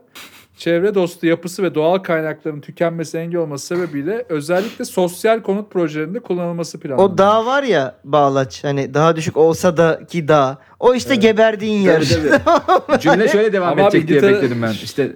[0.58, 6.80] çevre dostu yapısı ve doğal kaynakların tükenmesi engel olması sebebiyle özellikle sosyal konut projelerinde kullanılması
[6.80, 7.10] planlanıyor.
[7.13, 10.58] O dağ var ya bağlaç hani daha düşük olsa da ki dağ.
[10.80, 11.22] O işte Evet.
[11.24, 12.04] geberdiğin yer.
[12.46, 14.72] Tabii, Cümle şöyle devam Ama edecek abi diye İngiltere- bekledim ben.
[14.72, 15.12] İşte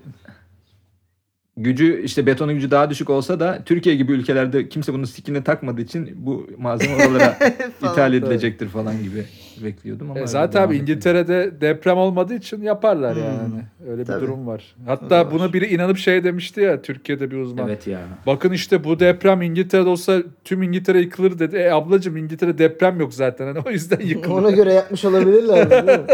[1.58, 5.82] gücü işte betonun gücü daha düşük olsa da Türkiye gibi ülkelerde kimse bunun sikine takmadığı
[5.82, 7.38] için bu malzeme oralara
[7.82, 9.26] ithal edilecektir falan gibi
[9.64, 10.78] bekliyordum ama E öyle zaten abi.
[10.78, 13.24] İngiltere'de deprem olmadığı için yaparlar Hmm.
[13.24, 13.64] yani.
[13.92, 14.22] Öyle bir Tabii.
[14.26, 14.76] durum var.
[14.86, 15.32] Hatta var.
[15.32, 17.68] buna biri inanıp şey demişti ya Türkiye'de bir uzman.
[17.68, 18.00] Evet ya.
[18.28, 21.56] Bakın işte bu deprem İngiltere'de olsa tüm İngiltere yıkılır dedi.
[21.56, 23.48] E ablacığım İngiltere deprem yok zaten.
[23.48, 24.36] Hani o yüzden yıkılır.
[24.36, 25.70] Ona göre yapmış olabilirler.
[25.72, 26.06] değil mi?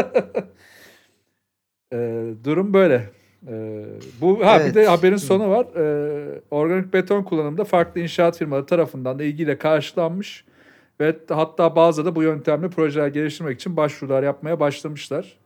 [1.94, 1.98] Ee,
[2.44, 3.10] durum böyle.
[3.48, 3.86] Ee,
[4.22, 4.70] bu ha Evet.
[4.70, 5.66] bir de haberin sonu var.
[5.76, 10.46] Ee, organik beton kullanımında farklı inşaat firmaları tarafından da ilgiyle karşılanmış
[11.02, 15.38] ve hatta bazıları da bu yöntemle projeler geliştirmek için başvurular yapmaya başlamışlar.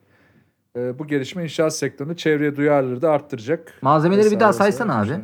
[0.75, 3.73] e, bu gelişme inşaat sektöründe çevreye duyarlılığı da arttıracak.
[3.81, 5.09] Malzemeleri bir daha saysana abi.
[5.09, 5.21] vesaire.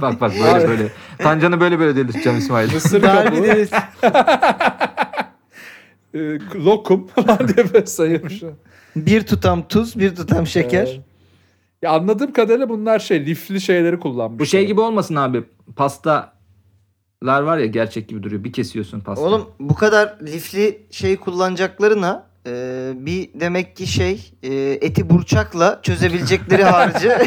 [0.00, 0.88] bak bak böyle böyle.
[1.18, 2.72] Tancanı böyle böyle delirteceğim İsmail.
[2.74, 3.72] Mısır kabuğu, bir deniz.
[6.14, 8.42] e, lokum falan diye böyle sayılmış.
[8.96, 10.86] Bir tutam tuz, bir tutam şeker.
[10.86, 11.00] Ee,
[11.82, 14.40] ya anladığım kadarıyla bunlar şey lifli şeyleri kullanmış.
[14.40, 15.44] Bu şey gibi olmasın abi.
[15.76, 16.31] Pastalar
[17.22, 18.44] var ya gerçek gibi duruyor.
[18.44, 19.24] Bir kesiyorsun pasta.
[19.24, 26.64] Oğlum bu kadar lifli şey kullanacaklarına e, bir demek ki şey e, eti burçakla çözebilecekleri
[26.64, 27.08] harcı.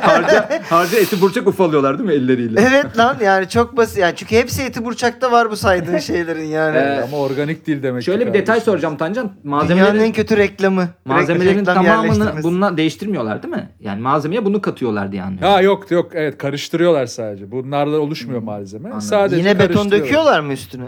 [0.00, 2.60] harca, harca eti burçak ufalıyorlar değil mi elleriyle?
[2.70, 3.98] evet lan yani çok basit.
[3.98, 6.76] Yani çünkü hepsi eti burçakta var bu saydığın şeylerin yani.
[6.76, 9.24] Ee, Ama organik değil demek Şöyle ki bir detay soracağım Tancan.
[9.44, 10.88] Dünyanın en Malzemelerin, kötü reklamı.
[11.04, 12.48] malzemelerin Reklam tamamını yerleştirmesi.
[12.48, 13.68] bununla değiştirmiyorlar değil mi?
[13.80, 15.48] Yani malzemeye bunu katıyorlar diye anlıyorum.
[15.48, 17.50] Ha yok yok evet karıştırıyorlar sadece.
[17.50, 18.88] Bunlarla oluşmuyor malzeme.
[18.88, 19.00] Anladım.
[19.08, 20.00] Sadece Yine beton karıştırıyorlar.
[20.04, 20.84] döküyorlar mı üstüne?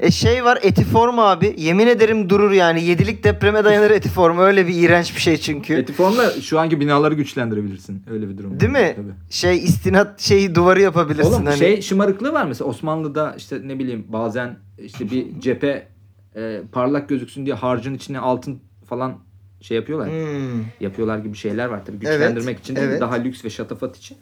[0.00, 1.54] E şey var etiform abi.
[1.58, 2.84] Yemin ederim durur yani.
[2.84, 4.38] Yedilik depreme dayanır etiform.
[4.38, 5.74] Öyle bir iğrenç bir şey çünkü.
[5.74, 8.02] Etiformla şu anki binaları güçlendirebilirsin.
[8.10, 8.60] Öyle bir durum.
[8.60, 8.92] Değil mi?
[8.96, 9.12] Tabii.
[9.30, 11.32] Şey istinat şeyi duvarı yapabilirsin.
[11.32, 11.58] Oğlum hani.
[11.58, 15.88] şey şımarıklığı var mesela Osmanlı'da işte ne bileyim bazen işte bir cephe
[16.36, 19.18] e, parlak gözüksün diye harcın içine altın falan
[19.60, 20.08] şey yapıyorlar.
[20.08, 20.64] Hmm.
[20.80, 23.00] Yapıyorlar gibi şeyler var tabii güçlendirmek için değil evet.
[23.00, 24.18] daha lüks ve şatafat için.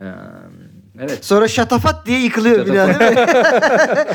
[0.00, 0.04] Ee,
[1.00, 1.18] evet.
[1.24, 3.26] Sonra şatafat diye yıkılıyor bina değil mi?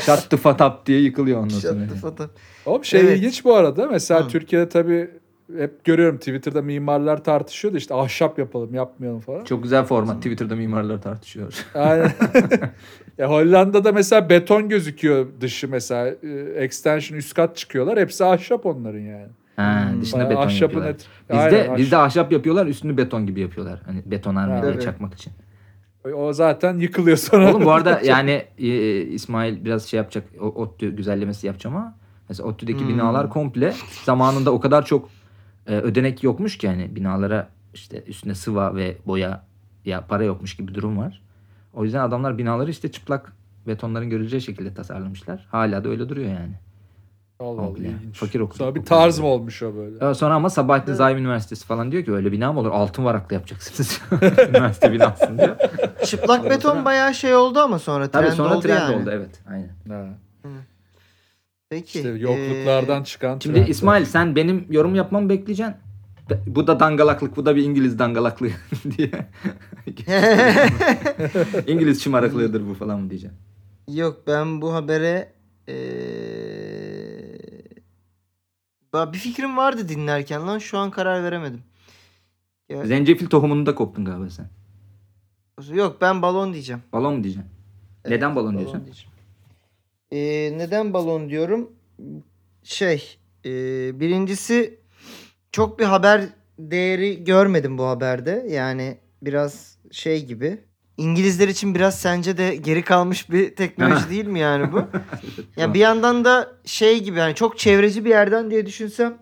[0.02, 1.86] Şattıfatap diye yıkılıyor ondan sonra.
[2.00, 2.30] Şatafat.
[2.66, 3.16] Oğlum şey Evet.
[3.18, 3.86] ilginç bu arada.
[3.86, 4.28] Mesela Hı.
[4.28, 5.10] Türkiye'de tabii
[5.58, 9.44] hep görüyorum Twitter'da mimarlar tartışıyor da işte ahşap yapalım yapmayalım falan.
[9.44, 10.16] Çok güzel format.
[10.16, 11.52] Twitter'da mimarlar tartışıyor.
[11.74, 12.12] Aynen.
[13.18, 16.06] ya Hollanda'da mesela beton gözüküyor dışı mesela.
[16.22, 17.98] E, Extension üst kat çıkıyorlar.
[17.98, 19.26] Hepsi ahşap onların yani.
[19.56, 20.00] Ha, Hmm.
[20.02, 20.90] dışına Bayağı beton ahşapın yapıyorlar.
[20.90, 23.82] et- Bizde, Aynen, bizde ahşap yapıyorlar üstünü beton gibi yapıyorlar.
[23.86, 24.82] Hani betonarme diye evet.
[24.82, 25.32] çakmak için.
[26.14, 27.50] O zaten yıkılıyor sonra.
[27.50, 30.24] Oğlum bu arada yani e, İsmail biraz şey yapacak.
[30.40, 31.94] O, ODTÜ güzellemesi yapacağım ama
[32.28, 32.88] mesela ODTÜ'deki Hmm.
[32.88, 35.08] binalar komple zamanında o kadar çok
[35.66, 39.44] e, ödenek yokmuş ki yani binalara işte üstüne sıva ve boya
[39.84, 41.22] ya para yokmuş gibi durum var.
[41.74, 43.32] O yüzden adamlar binaları işte çıplak
[43.66, 45.46] betonların görüleceği şekilde tasarlamışlar.
[45.50, 46.54] Hala da öyle duruyor yani.
[47.42, 48.16] Allah Allah ilginç.
[48.16, 50.14] Fakir okul- Sonra bir tarz mı olmuş o böyle?
[50.14, 52.70] Sonra ama Sabahattin Zaim Üniversitesi falan diyor ki öyle bina mı olur?
[52.70, 54.00] Altın varakla yapacaksınız.
[54.48, 55.56] Üniversite binasını diyor.
[56.04, 59.02] Çıplak beton bayağı şey oldu ama sonra trend Tabii sonra oldu trend yani.
[59.02, 59.40] oldu evet.
[59.50, 59.70] Aynen.
[59.88, 60.04] Ha.
[61.70, 61.98] Peki.
[61.98, 63.70] İşte yokluklardan ee, çıkan Şimdi trendler.
[63.70, 65.74] İsmail sen benim yorum yapmamı bekleyeceksin.
[66.46, 68.48] Bu da dangalaklık, bu da bir İngiliz dangalaklığı
[68.98, 69.10] diye.
[71.66, 73.38] İngiliz şımarıklığıdır bu falan mı diyeceksin?
[73.88, 75.32] Yok ben bu habere
[75.68, 75.74] ee,
[78.94, 81.62] bir fikrim vardı dinlerken lan şu an karar veremedim.
[82.68, 84.48] Ya- Zencefil tohumunu da koptun galiba sen.
[85.74, 86.82] Yok ben balon diyeceğim.
[86.92, 87.50] Balon mu diyeceksin?
[88.08, 88.84] Neden balon diyorsun?
[88.84, 89.12] diyeceğim.
[90.12, 91.72] Ee, neden balon diyorum?
[92.62, 93.50] Şey, e,
[94.00, 94.80] birincisi
[95.52, 96.24] çok bir haber
[96.58, 98.46] değeri görmedim bu haberde.
[98.50, 100.58] Yani biraz şey gibi.
[100.96, 104.84] İngilizler için biraz sence de geri kalmış bir teknoloji değil mi yani bu?
[105.56, 109.14] ya bir yandan da şey gibi yani çok çevreci bir yerden diye düşünsem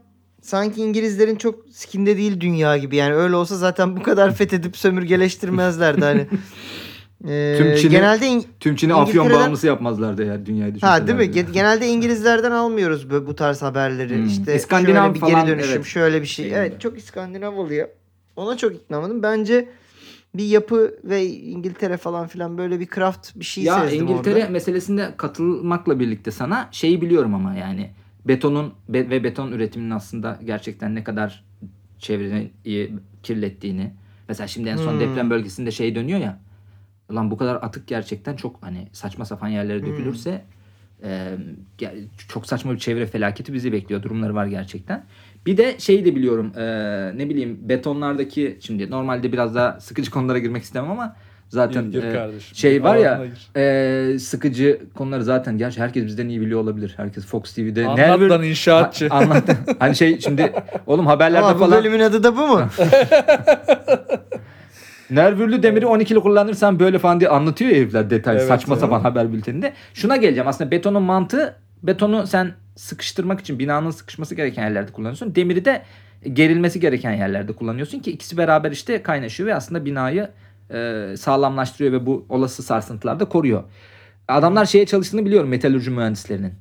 [0.43, 2.97] sanki İngilizlerin çok skinde değil dünya gibi.
[2.97, 6.27] Yani öyle olsa zaten bu kadar fethedip sömürgeleştirmezlerdi hani.
[7.29, 11.01] Ee, Tüm Çin'i- genelde İng- Tüm Çin'i afyon bağımlısı yapmazlardı eğer dünyayı düşünselerdi.
[11.13, 11.37] Ha değil mi?
[11.37, 14.17] Ge- Genelde İngilizlerden almıyoruz bu, bu tarz haberleri.
[14.17, 14.27] Hmm.
[14.27, 15.85] İşte İskandinav şöyle bir falan, geri dönüşüm, evet.
[15.85, 16.55] şöyle bir şey.
[16.55, 17.89] Evet, çok İskandinav oluyor.
[18.37, 19.23] Ona çok ikna olmadım.
[19.23, 19.69] Bence
[20.35, 24.49] bir yapı ve İngiltere falan filan böyle bir craft bir şey Ya sezdim İngiltere orada.
[24.49, 27.91] meselesinde katılmakla birlikte sana şeyi biliyorum ama yani
[28.25, 31.45] betonun be- ve beton üretiminin aslında gerçekten ne kadar
[31.99, 32.53] çevreyi
[33.23, 33.93] kirlettiğini.
[34.29, 35.01] Mesela şimdi en son Hmm.
[35.01, 36.39] deprem bölgesinde şey dönüyor ya.
[37.15, 39.87] Lan bu kadar atık gerçekten çok hani saçma sapan yerlere Hmm.
[39.87, 40.45] dökülürse
[41.03, 41.37] e,
[41.79, 44.03] ge- çok saçma bir çevre felaketi bizi bekliyor.
[44.03, 45.05] Durumları var gerçekten.
[45.47, 46.63] Bir de şeyi de biliyorum e,
[47.19, 51.17] ne bileyim betonlardaki şimdi normalde biraz daha sıkıcı konulara girmek istemem ama
[51.49, 53.23] zaten Gir, gir e, şey var ya
[53.57, 56.95] ee, sıkıcı konuları zaten gerçi herkes bizden iyi biliyor olabilir.
[56.97, 57.87] Herkes Fox TV'de.
[57.87, 59.09] Anlat lan inşaatçı.
[59.09, 59.45] Ha- anlat.
[59.79, 60.53] hani şey şimdi
[60.87, 62.61] oğlum haberlerde Ama bu falan bölümün adı da bu mu?
[65.11, 68.81] nervürlü demiri 12'li kullanırsan böyle falan diye anlatıyor ya herifler detay Evet, saçma evet.
[68.81, 69.73] sapan haber bülteninde.
[69.95, 75.35] Şuna geleceğim aslında betonun mantığı betonu sen sıkıştırmak için binanın sıkışması gereken yerlerde kullanıyorsun.
[75.35, 75.83] Demiri de
[76.33, 80.31] gerilmesi gereken yerlerde kullanıyorsun ki ikisi beraber işte kaynaşıyor ve aslında binayı
[80.71, 83.63] e, sağlamlaştırıyor ve bu olası sarsıntılarda koruyor.
[84.29, 86.53] Adamlar şeye çalıştığını biliyorum metalürji mühendislerinin.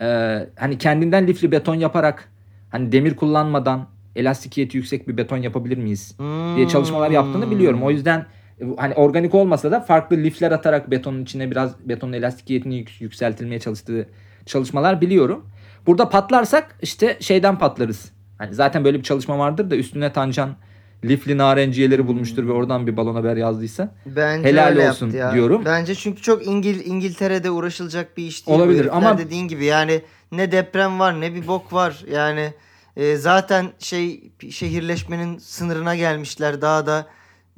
[0.00, 2.28] Ee, hani kendinden lifli beton yaparak
[2.70, 3.86] hani demir kullanmadan
[4.16, 6.16] elastikiyeti yüksek bir beton yapabilir miyiz
[6.56, 7.82] diye çalışmalar yaptığını biliyorum.
[7.82, 8.26] O yüzden
[8.60, 13.60] e, hani organik olmasa da farklı lifler atarak betonun içine biraz betonun elastikiyetini yük- yükseltilmeye
[13.60, 14.06] çalıştığı
[14.48, 15.46] çalışmalar biliyorum.
[15.86, 18.12] Burada patlarsak işte şeyden patlarız.
[18.38, 20.56] Hani zaten böyle bir çalışma vardır da üstüne Tancan
[21.04, 23.94] lifli narenciyeleri bulmuştur ve oradan bir balon haber yazdıysa.
[24.06, 25.32] Bence Helal olsun ya.
[25.34, 25.62] diyorum.
[25.64, 28.58] Bence çünkü çok İngil İngiltere'de uğraşılacak bir iş değil.
[28.58, 30.02] Olabilir ama- dediğin gibi yani
[30.32, 32.04] ne deprem var ne bir bok var.
[32.12, 32.52] Yani
[32.96, 36.60] e, zaten şey şehirleşmenin sınırına gelmişler.
[36.60, 37.06] Daha da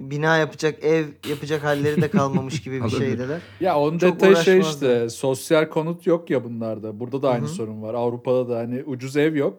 [0.01, 3.41] bina yapacak, ev yapacak halleri de kalmamış gibi bir şeydeler.
[3.61, 7.01] Ya onun Çok detayı şey işte sosyal konut yok ya bunlarda.
[7.01, 7.55] Burada da aynı Hı hı.
[7.55, 7.95] sorun var.
[7.95, 9.59] Avrupa'da da hani ucuz ev yok.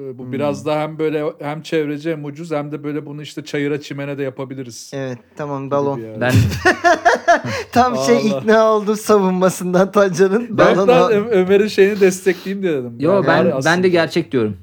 [0.00, 0.32] Ee, Bu Hmm.
[0.32, 4.18] biraz da hem böyle hem çevreci hem ucuz hem de böyle bunu işte çayıra çimene
[4.18, 4.90] de yapabiliriz.
[4.94, 6.00] Evet tamam balon.
[6.20, 6.32] Ben
[7.72, 8.38] Tam şey Allah.
[8.40, 10.46] ikna oldum savunmasından Tancan'ın.
[10.58, 12.94] Ben, ben Ömer'in şeyini destekleyeyim diye dedim.
[12.98, 14.56] yo Yani ben ben de gerçek diyorum.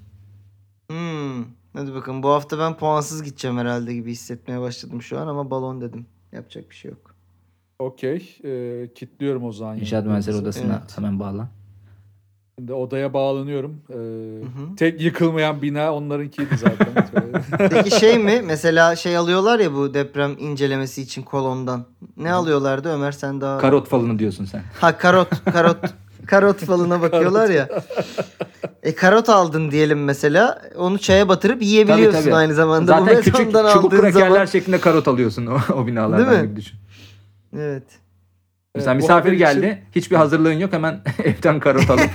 [1.73, 5.81] Hadi bakalım bu hafta ben puansız gideceğim herhalde gibi hissetmeye başladım şu an ama balon
[5.81, 6.05] dedim.
[6.31, 7.15] Yapacak bir şey yok.
[7.79, 8.37] Okey.
[8.43, 9.77] Ee, kitliyorum o zaman.
[9.77, 10.97] İnşaat mühendisleri odasına Evet.
[10.97, 11.47] hemen bağlan.
[12.59, 13.81] Şimdi odaya bağlanıyorum.
[13.89, 14.75] Ee, hı.
[14.77, 16.87] tek yıkılmayan bina onlarınkiydi zaten.
[17.69, 21.85] Peki şey mi mesela şey alıyorlar ya bu deprem incelemesi için kolondan.
[22.17, 23.57] Ne alıyorlardı Ömer sen daha?
[23.57, 24.63] Karot falını diyorsun sen.
[24.79, 25.77] ha karot karot
[26.27, 27.69] karot falına bakıyorlar ya.
[28.83, 30.61] E karot aldın diyelim mesela.
[30.77, 32.35] Onu çaya batırıp yiyebiliyorsun Tabii, tabii.
[32.35, 32.85] aynı zamanda.
[32.99, 34.45] Zaten bu küçük çubuk krakerler zaman.
[34.45, 36.47] şeklinde karot alıyorsun o, o binalardan Değil mi?
[36.47, 36.77] gibi düşün.
[37.57, 37.83] Evet.
[38.75, 39.59] Mesela Evet, misafir geldi.
[39.65, 40.73] için- Hiçbir hazırlığın yok.
[40.73, 42.09] Hemen evden karot alıp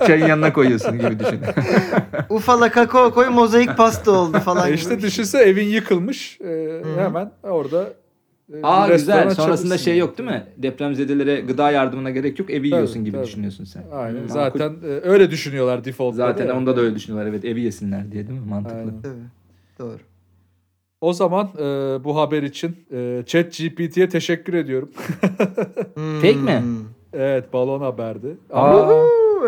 [0.06, 1.40] çayın yanına koyuyorsun gibi düşün.
[2.28, 4.78] Ufala kakao koy mozaik pasta oldu falan E gibi.
[4.78, 5.08] işte bir şey.
[5.10, 6.38] düşünse evin yıkılmış.
[6.42, 6.82] Hı.
[6.98, 7.92] hemen orada e,
[8.62, 9.34] Aa restoran güzel.
[9.44, 10.44] Sonrasında şey yok değil mi?
[10.56, 12.50] Depremzedelere gıda yardımına gerek yok.
[12.50, 13.26] Evi Tabii, yiyorsun gibi tabii.
[13.26, 13.84] düşünüyorsun sen.
[13.92, 14.22] Aynen.
[14.22, 16.14] Hı, Zaten e, öyle düşünüyorlar default.
[16.14, 17.30] Zaten onda da öyle düşünüyorlar.
[17.30, 18.46] Evet evi yesinler diye değil mi?
[18.46, 18.78] Mantıklı.
[18.78, 19.02] Aynen.
[19.02, 19.14] Tabii.
[19.78, 19.98] Doğru.
[21.00, 21.64] O zaman e,
[22.04, 24.90] bu haber için e, ChatGPT'ye teşekkür ediyorum.
[26.20, 26.60] Fake mi?
[26.60, 26.76] Hmm.
[27.12, 28.36] evet balon haberdi.
[28.50, 28.94] Ama Aa,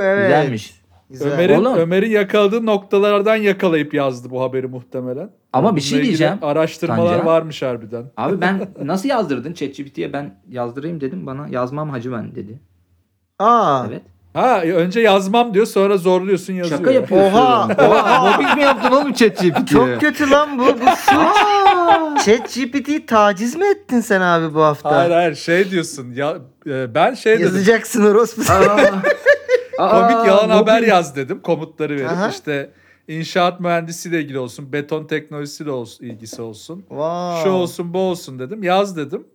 [0.02, 0.26] evet.
[0.26, 0.80] güzelmiş.
[1.10, 1.32] Güzel.
[1.32, 1.64] Ömer'in.
[1.64, 5.30] Ömer'in yakaladığı noktalardan yakalayıp yazdı bu haberi muhtemelen.
[5.54, 6.38] Ama bir şey diyeceğim.
[6.42, 7.24] Araştırmalar Tanca.
[7.26, 8.04] varmış harbiden.
[8.16, 12.60] Abi ben nasıl yazdırdın ChatGPT'ye ben yazdırayım dedim bana yazmam hacı ben dedi.
[13.38, 13.84] Aa.
[13.88, 14.02] Evet.
[14.34, 16.78] Ha önce yazmam diyor sonra zorluyorsun yazıyor.
[16.78, 17.36] Şaka yapıyorsun.
[17.36, 18.30] Oha, Oha.
[18.30, 19.64] Mobbing mi yaptın oğlum ChatGPT'ye?
[19.66, 20.62] Çok kötü lan bu.
[20.62, 22.24] Bu suç.
[22.26, 24.96] ChatGPT'yi taciz mi ettin sen abi bu hafta?
[24.96, 26.12] Hayır hayır şey diyorsun.
[26.14, 26.36] Ya,
[26.66, 27.46] e, ben şey dedim.
[27.46, 28.42] Yazacaksın orospu.
[29.78, 30.68] Komik yalan mobbing.
[30.68, 31.40] haber yaz dedim.
[31.42, 32.28] Komutları verip Aha.
[32.28, 32.70] işte
[33.08, 36.78] inşaat mühendisiyle ilgili olsun, beton teknolojisiyle olsun, ilgisi olsun.
[36.80, 37.42] Wow.
[37.44, 38.62] Şu olsun bu olsun dedim.
[38.62, 39.26] Yaz dedim.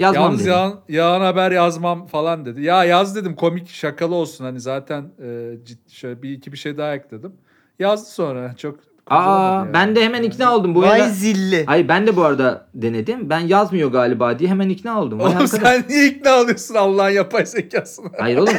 [0.00, 0.48] Yazmam Yalnız dedi.
[0.48, 2.62] yalan, yalan haber yazmam falan dedi.
[2.62, 5.24] Ya yaz dedim komik şakalı olsun hani zaten e,
[5.64, 7.32] cid- şöyle bir iki bir şey daha ekledim.
[7.78, 8.80] Yazdı sonra çok
[9.10, 10.74] Aa ben de hemen ikna oldum.
[10.74, 11.64] Bu Vay arada- zilli.
[11.66, 13.30] Hayır ben de bu arada denedim.
[13.30, 15.18] Ben yazmıyor galiba diye hemen ikna oldum.
[15.18, 15.60] Vay Oğlum arkadaş.
[15.62, 18.08] sen niye ikna oluyorsun Allah'ın yapay zekasına?
[18.18, 18.54] Hayır oğlum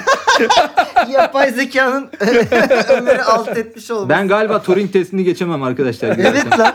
[1.12, 2.10] Yapay zekanın
[2.90, 4.10] Ömer'i alt etmiş olması.
[4.10, 6.10] ben galiba Turing testini geçemem arkadaşlar.
[6.18, 6.74] Evet lan.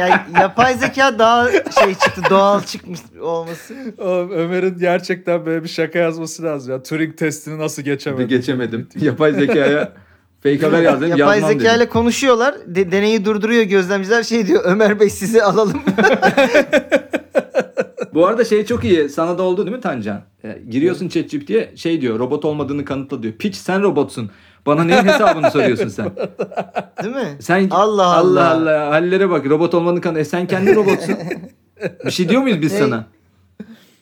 [0.00, 3.74] Yani yapay zeka daha şey çıktı doğal çıkmış olması.
[3.98, 6.82] Oğlum, Ömer'in gerçekten böyle bir şaka yazması lazım ya.
[6.82, 8.28] Turing testini nasıl Bir geçemedi?
[8.28, 8.88] geçemedim.
[8.96, 9.92] Yapay zekaya
[10.44, 11.08] fake haber yazdım.
[11.16, 12.54] Yapay yazmam zeka ile konuşuyorlar.
[12.66, 14.62] De- deneyi durduruyor gözlemciler şey diyor.
[14.64, 15.82] Ömer Bey sizi alalım.
[18.14, 19.08] Bu arada şey çok iyi.
[19.08, 20.22] Sana da oldu değil mi Tancan?
[20.44, 22.18] Ee, giriyorsun ChatGPT'ye şey diyor.
[22.18, 23.34] Robot olmadığını kanıtla diyor.
[23.34, 24.30] Piç sen robotsun.
[24.66, 26.10] Bana neyin hesabını soruyorsun sen?
[27.02, 27.36] Değil mi?
[27.40, 28.50] Sen Allah Allah Allah.
[28.50, 29.46] Allah hallere bak.
[29.46, 30.20] Robot olmadığını kanıtla.
[30.20, 31.14] E sen kendi robotsun.
[32.06, 33.06] Bir şey diyor muyuz biz sana?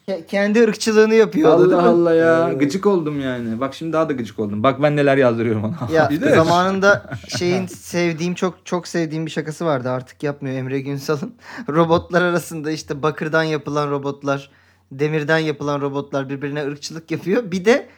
[0.09, 1.51] Ke- kendi ırkçılığını yapıyor.
[1.51, 1.89] Allah mi?
[1.89, 2.53] Allah ya.
[2.53, 3.61] Gıcık oldum yani.
[3.61, 4.63] Bak şimdi daha da gıcık oldum.
[4.63, 5.93] Bak ben neler yazdırıyorum ona.
[5.93, 10.81] Ya Bir de- zamanında şeyin sevdiğim çok çok sevdiğim bir şakası vardı artık yapmıyor Emre
[10.81, 11.35] Günsal'ın.
[11.69, 14.51] Robotlar arasında işte bakırdan yapılan robotlar,
[14.93, 17.51] demirden yapılan robotlar birbirine ırkçılık yapıyor.
[17.51, 17.89] Bir de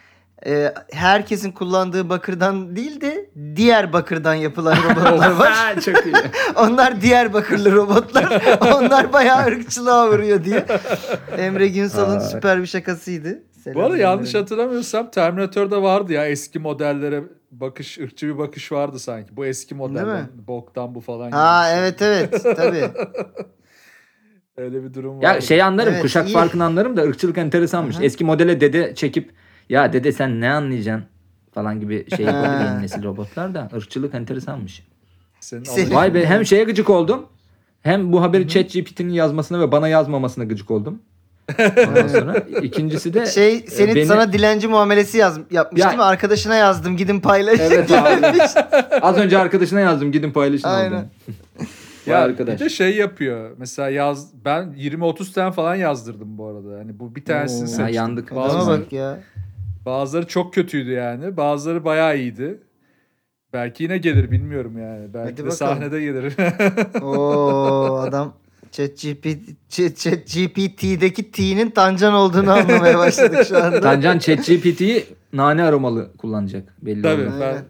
[0.45, 5.81] e, herkesin kullandığı bakırdan değil de diğer bakırdan yapılan robotlar var.
[5.81, 6.15] çok iyi.
[6.55, 8.43] Onlar diğer bakırlı robotlar.
[8.75, 10.65] Onlar bayağı ırkçılığa vuruyor diye.
[11.37, 13.43] Emre Günsal'ın süper bir şakasıydı.
[13.65, 18.99] Bu arada Selam yanlış hatırlamıyorsam Terminator'da vardı ya eski modellere bakış, ırkçı bir bakış vardı
[18.99, 19.37] sanki.
[19.37, 20.29] Bu eski modelden, mi?
[20.47, 21.31] boktan bu falan.
[21.31, 21.79] Ha şey.
[21.79, 22.89] evet evet tabii.
[24.57, 25.23] Öyle bir durum var.
[25.23, 25.93] Ya şey anlarım.
[25.93, 26.33] Evet, kuşak iyi.
[26.33, 27.95] farkını anlarım da ırkçılık enteresanmış.
[27.95, 28.03] Hı hı.
[28.03, 29.31] Eski modele dede çekip
[29.69, 31.05] ya dede sen ne anlayacaksın
[31.53, 34.83] falan gibi şey yapabilir yeni nesil robotlar da ırkçılık enteresanmış.
[35.39, 37.25] Senin Senin- Vay be hem şeye gıcık oldum.
[37.81, 41.01] Hem bu haberi ChatGPT'nin yazmasına ve bana yazmamasına gıcık oldum.
[41.87, 45.97] Ondan sonra ikincisi de Şey senin e, beni- sana dilenci muamelesi yaz, yapmış Ya- değil
[45.97, 46.03] mi?
[46.03, 47.59] Arkadaşına yazdım gidin paylaş.
[47.59, 48.41] Evet abi.
[49.01, 50.97] Az önce arkadaşına yazdım gidin paylaşın Aynen.
[50.97, 51.05] oldu.
[52.05, 52.59] Ya arkadaş.
[52.59, 53.51] bir de şey yapıyor.
[53.57, 56.79] Mesela yaz ben 20-30 tane falan yazdırdım bu arada.
[56.79, 57.67] Hani bu bir tanesini Oo.
[57.67, 57.83] seçtim.
[57.83, 58.35] Ha, yandık.
[58.35, 59.19] Bazıları, bak ya.
[59.85, 61.37] Bazıları çok kötüydü yani.
[61.37, 62.59] Bazıları bayağı iyiydi.
[63.53, 65.13] Belki yine gelir bilmiyorum yani.
[65.13, 65.57] Belki Hadi de bakalım.
[65.57, 66.33] sahnede gelir.
[67.01, 68.33] Oo adam
[69.69, 73.81] ChatGPT'deki T'nin tancan olduğunu anlamaya başladık şu anda.
[73.81, 77.39] Tancan ChatGPT'yi nane aromalı kullanacak belli Tabii oluyor.
[77.39, 77.63] ben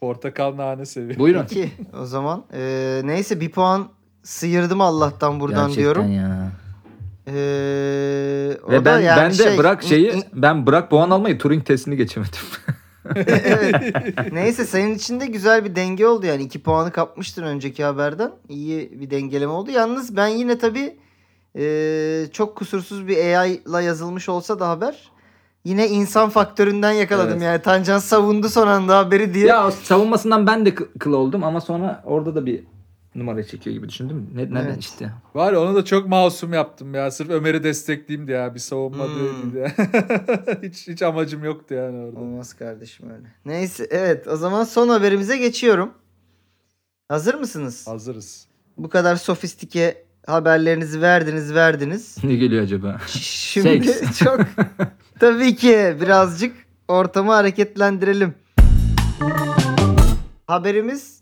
[0.00, 1.18] portakal nane seviyorum.
[1.18, 1.40] Buyurun.
[1.48, 1.70] Peki
[2.02, 3.88] o zaman eee, neyse bir puan
[4.22, 6.12] sıyırdım Allah'tan buradan Gerçekten diyorum.
[6.12, 6.52] ya.
[7.34, 11.66] Eee, o Ve ben yani ben de şey, bırak şeyi ben bırak puan almayı Turing
[11.66, 12.40] testini geçemedim.
[13.26, 13.74] evet.
[14.32, 16.42] Neyse senin için de güzel bir denge oldu yani.
[16.42, 18.30] 2 puanı kapmıştın önceki haberden.
[18.48, 19.70] İyi bir dengeleme oldu.
[19.70, 20.96] Yalnız ben yine tabii
[21.54, 25.10] eee, çok kusursuz bir AI ile yazılmış olsa da haber.
[25.64, 27.42] Yine insan faktöründen yakaladım Evet.
[27.42, 27.62] yani.
[27.62, 29.46] Tancan savundu son anda haberi diye.
[29.46, 32.64] ya savunmasından ben de kı- kıl oldum ama sonra orada da bir
[33.14, 34.30] numara çekiyor gibi düşündüm.
[34.34, 34.76] Ne, neden Evet.
[34.80, 35.12] işte.
[35.34, 37.10] Var ya onu da çok masum yaptım ya.
[37.10, 38.54] Sırf Ömer'i destekleyeyim diye ya.
[38.54, 39.14] Bir savunma Hmm.
[39.14, 39.74] değil diye.
[40.70, 42.18] hiç, hiç amacım yoktu yani orada.
[42.20, 43.26] Olmaz kardeşim öyle.
[43.44, 45.90] Neyse evet o zaman son haberimize geçiyorum.
[47.08, 47.86] Hazır mısınız?
[47.86, 48.46] Hazırız.
[48.76, 52.16] Bu kadar sofistike haberlerinizi verdiniz verdiniz.
[52.24, 52.98] Ne geliyor acaba?
[53.08, 54.18] Şimdi Seks.
[54.24, 54.40] çok
[55.20, 56.56] tabii ki birazcık
[56.88, 58.34] ortamı hareketlendirelim.
[60.46, 61.19] Haberimiz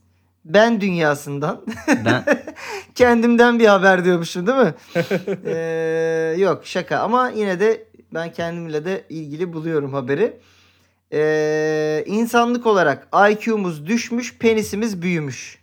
[0.49, 1.64] ben dünyasından.
[2.05, 2.24] Ben
[2.94, 4.74] Kendimden bir haber diyormuşum değil mi?
[5.44, 7.84] Ee, yok şaka ama yine de
[8.14, 10.36] ben kendimle de ilgili buluyorum haberi.
[11.12, 15.59] Ee, insanlık olarak IQ'muz düşmüş, penisimiz büyümüş.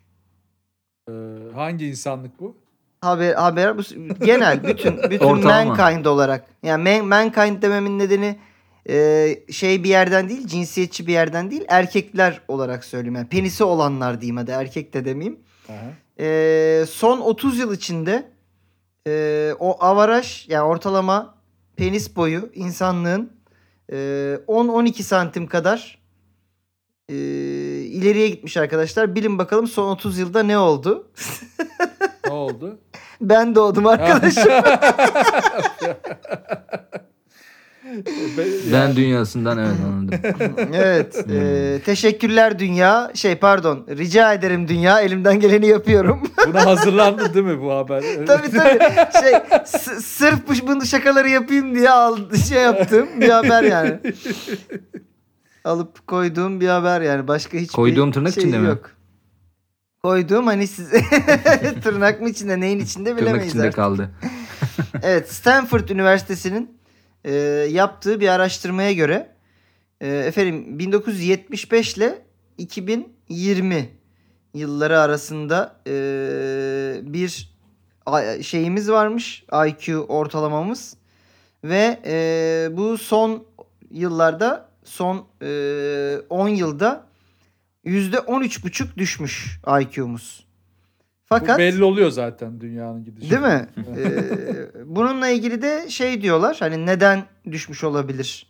[1.09, 1.13] Ee,
[1.55, 2.57] hangi insanlık bu?
[3.01, 3.81] Haber haber bu
[4.25, 5.75] genel bütün bütün Ortalama.
[5.75, 6.45] mankind olarak.
[6.63, 8.39] Yani man- mankind dememin nedeni
[8.89, 13.15] e, şey bir yerden değil, cinsiyetçi bir yerden değil, erkekler olarak söyleyeyim.
[13.15, 15.39] Yani penisi olanlar diyeyim hadi erkek de demeyeyim.
[15.69, 15.93] Aha.
[16.19, 18.31] Ee, son 30 yıl içinde
[19.07, 21.35] e, o avaraj yani ortalama
[21.75, 23.33] penis boyu insanlığın
[23.91, 23.95] e,
[24.47, 25.99] 10-12 santim kadar
[27.09, 27.15] e,
[27.83, 29.15] ileriye gitmiş arkadaşlar.
[29.15, 31.11] Bilin bakalım son 30 yılda ne oldu?
[32.25, 32.79] Ne oldu?
[33.21, 34.51] Ben doğdum arkadaşım.
[38.71, 40.19] Ben, dünyasından evet anladım.
[40.73, 41.25] evet.
[41.31, 43.11] e, teşekkürler dünya.
[43.13, 43.85] Şey pardon.
[43.89, 45.01] Rica ederim dünya.
[45.01, 46.19] Elimden geleni yapıyorum.
[46.47, 48.03] Buna hazırlandın değil mi bu haber?
[48.27, 48.79] tabii tabii.
[49.23, 49.33] Şey
[49.65, 52.17] s- sırf bu bunu şakaları yapayım diye al,
[52.49, 53.99] şey yaptım bir haber yani.
[55.63, 57.27] Alıp koyduğum bir haber yani.
[57.27, 58.67] Başka hiçbir Koyduğum tırnak şey içinde mi?
[58.67, 58.91] yok.
[60.03, 60.89] Koyduğum hani siz
[61.83, 63.75] tırnak mı içinde neyin içinde Tırnak bilemeyiz içinde artık.
[63.75, 64.09] kaldı.
[65.03, 66.74] Evet Stanford Üniversitesi'nin
[67.25, 67.33] e,
[67.71, 69.35] yaptığı bir araştırmaya göre
[70.01, 72.21] e, efendim 1975 ile
[72.57, 73.89] 2020
[74.53, 75.93] yılları arasında e,
[77.01, 77.55] bir
[78.41, 80.97] şeyimiz varmış IQ ortalamamız
[81.63, 83.45] ve e, bu son
[83.91, 87.07] yıllarda son e, 10 yılda
[87.85, 90.44] %13,5 düşmüş IQ'muz.
[91.25, 93.31] Bu Fakat belli oluyor zaten dünyanın gidişi.
[93.31, 93.67] Değil mi?
[93.97, 98.47] Ee, bununla ilgili de şey diyorlar hani neden düşmüş olabilir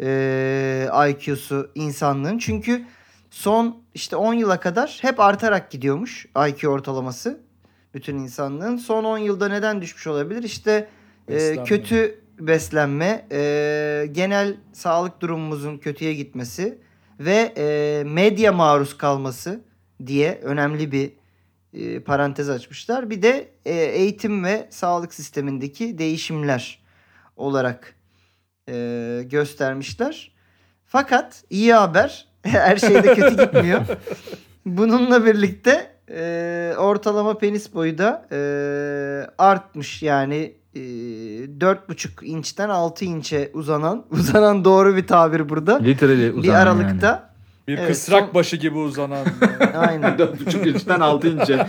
[0.00, 2.38] ee, IQ'su insanlığın.
[2.38, 2.84] Çünkü
[3.30, 7.40] son işte 10 yıla kadar hep artarak gidiyormuş IQ ortalaması
[7.94, 8.76] bütün insanlığın.
[8.76, 10.42] Son 10 yılda neden düşmüş olabilir?
[10.42, 10.88] İşte
[11.28, 16.78] e, kötü beslenme, e, genel sağlık durumumuzun kötüye gitmesi
[17.20, 19.60] ve e, medya maruz kalması
[20.06, 21.19] diye önemli bir
[21.74, 23.10] e, parantez açmışlar.
[23.10, 26.82] Bir de e, eğitim ve sağlık sistemindeki değişimler
[27.36, 27.94] olarak
[28.68, 30.32] e, göstermişler.
[30.86, 33.80] Fakat iyi haber her şeyde kötü gitmiyor.
[34.66, 38.38] Bununla birlikte e, ortalama penis boyu da e,
[39.38, 45.78] artmış yani e, 4,5 inçten 6 inçe uzanan uzanan doğru bir tabir burada.
[45.78, 47.29] Literally uzanan bir aralıkta
[47.68, 49.26] Bir Evet, kısrak son- başı gibi uzanan.
[49.74, 50.20] aynen yani.
[50.22, 51.66] 4,5 inçten 6 inçe.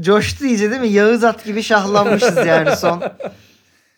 [0.00, 0.88] coştu iyice değil mi?
[0.88, 3.02] Yağız at gibi şahlanmışız yani son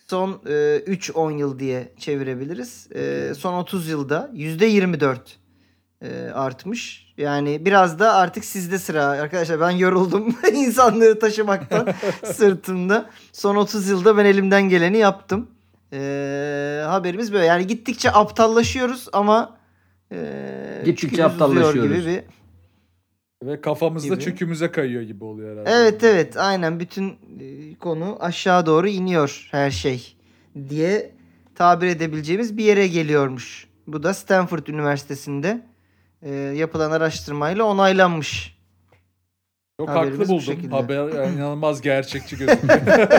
[0.07, 0.51] son e,
[0.87, 2.89] 3-10 yıl diye çevirebiliriz.
[2.95, 5.17] E, son 30 yılda %24
[6.03, 7.13] e, artmış.
[7.17, 9.61] Yani biraz da artık sizde sıra arkadaşlar.
[9.61, 11.89] Ben yoruldum insanlığı taşımaktan
[12.25, 13.11] sırtımda.
[13.33, 15.51] Son 30 yılda ben elimden geleni yaptım.
[15.93, 17.45] E, haberimiz böyle.
[17.45, 19.57] Yani gittikçe aptallaşıyoruz ama
[20.13, 22.05] e, Gittikçe aptallaşıyoruz.
[22.05, 22.23] Gibi bir
[23.47, 24.25] Ve kafamızda Gibi.
[24.25, 25.71] çükümüze kayıyor gibi oluyor herhalde.
[25.71, 27.09] Evet evet aynen bütün
[27.41, 30.17] e, konu aşağı doğru iniyor her şey
[30.69, 31.13] diye
[31.55, 33.67] tabir edebileceğimiz bir yere geliyormuş.
[33.87, 35.63] Bu da Stanford Üniversitesi'nde
[36.23, 38.61] e, yapılan araştırmayla onaylanmış.
[39.81, 40.45] Çok Haberimiz haklı bu buldum.
[40.45, 40.75] şekilde.
[40.75, 42.81] Haber yani inanılmaz gerçekçi gözüküyor.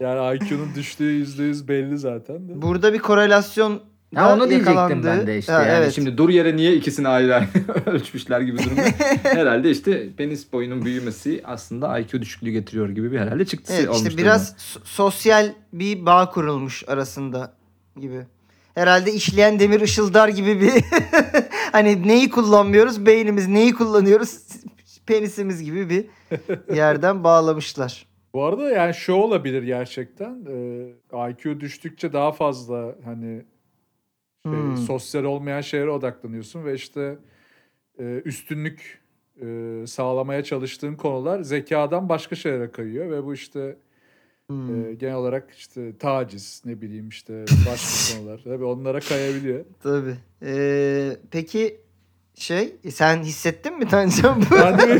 [0.00, 2.48] yani IQ'nun düştüğü yüzde yüz belli zaten.
[2.48, 2.62] De.
[2.62, 3.80] Burada bir korelasyon
[4.14, 5.52] Ha onu diyecektim ben de işte.
[5.52, 5.92] Ha, yani evet.
[5.92, 7.48] Şimdi dur yere niye ikisini ayrı ayrı
[7.86, 8.82] ölçmüşler gibi durumda.
[9.22, 14.08] herhalde işte penis boyunun büyümesi aslında IQ düşüklüğü getiriyor gibi bir herhalde çıktısı Evet olmuş.
[14.08, 17.52] işte biraz so- sosyal bir bağ kurulmuş arasında
[18.00, 18.20] gibi.
[18.74, 20.72] Herhalde işleyen demir ışıldar gibi bir
[21.72, 24.38] hani neyi kullanmıyoruz beynimiz neyi kullanıyoruz
[25.06, 26.04] penisimiz gibi bir
[26.76, 28.06] yerden bağlamışlar.
[28.34, 30.38] Bu arada yani şu olabilir gerçekten.
[31.12, 33.42] Ee, IQ düştükçe daha fazla hani
[34.46, 34.76] şey, Hmm.
[34.76, 37.18] sosyal olmayan şeylere odaklanıyorsun ve işte
[37.98, 39.00] e, üstünlük
[39.42, 39.46] e,
[39.86, 43.76] sağlamaya çalıştığın konular zekadan başka şeylere kayıyor ve bu işte
[44.46, 49.64] Hmm, e, genel olarak işte taciz ne bileyim işte başka konular tabii onlara kayabiliyor.
[49.82, 50.14] tabii.
[50.42, 51.80] Ee, peki
[52.34, 54.54] şey sen hissettin mi Tancan bu?
[54.56, 54.98] Yani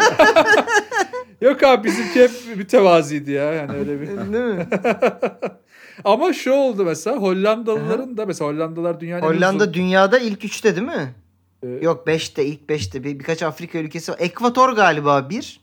[1.41, 4.07] Yok abi bizimki hep mütevaziydi ya yani öyle bir.
[4.07, 4.19] Değil
[4.55, 4.67] mi?
[6.05, 10.87] Ama şu oldu mesela Hollandalıların da mesela Hollandalılar dünyanın Hollanda uzun- dünyada ilk üçte değil
[10.87, 11.15] mi?
[11.63, 14.17] Ee, Yok beşte ilk beşte bir, birkaç Afrika ülkesi var.
[14.21, 15.61] Ekvator galiba bir.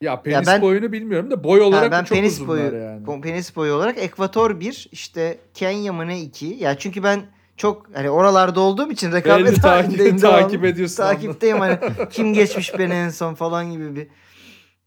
[0.00, 3.20] Ya penis ben- boyunu bilmiyorum da boy olarak ben çok penis uzunlar boyu yani.
[3.22, 6.46] penis boyu olarak Ekvator bir işte Kenya mı ne iki.
[6.46, 7.20] Ya çünkü ben
[7.56, 10.18] çok hani oralarda olduğum için rekabet halindeyim.
[10.18, 10.96] takip, takip ediyorsun.
[10.96, 11.78] Takipteyim hani
[12.10, 14.06] kim geçmiş beni en son falan gibi bir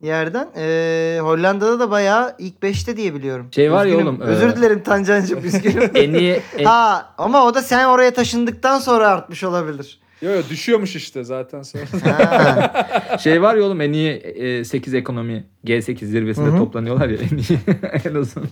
[0.01, 0.47] yerden.
[0.57, 3.47] Ee, Hollanda'da da bayağı ilk 5'te diye biliyorum.
[3.55, 4.07] Şey var ya Üzgünüm.
[4.07, 5.91] oğlum, Özür e- dilerim Tancancığım üzgünüm.
[5.95, 9.99] En iyi en- ha ama o da sen oraya taşındıktan sonra artmış olabilir.
[10.21, 11.83] Yo yo düşüyormuş işte zaten sonra.
[12.03, 13.17] Ha.
[13.23, 16.57] şey var ya oğlum en iyi e, 8 ekonomi G8 zirvesinde Hı hı.
[16.57, 17.59] toplanıyorlar ya en iyi
[18.05, 18.43] en uzun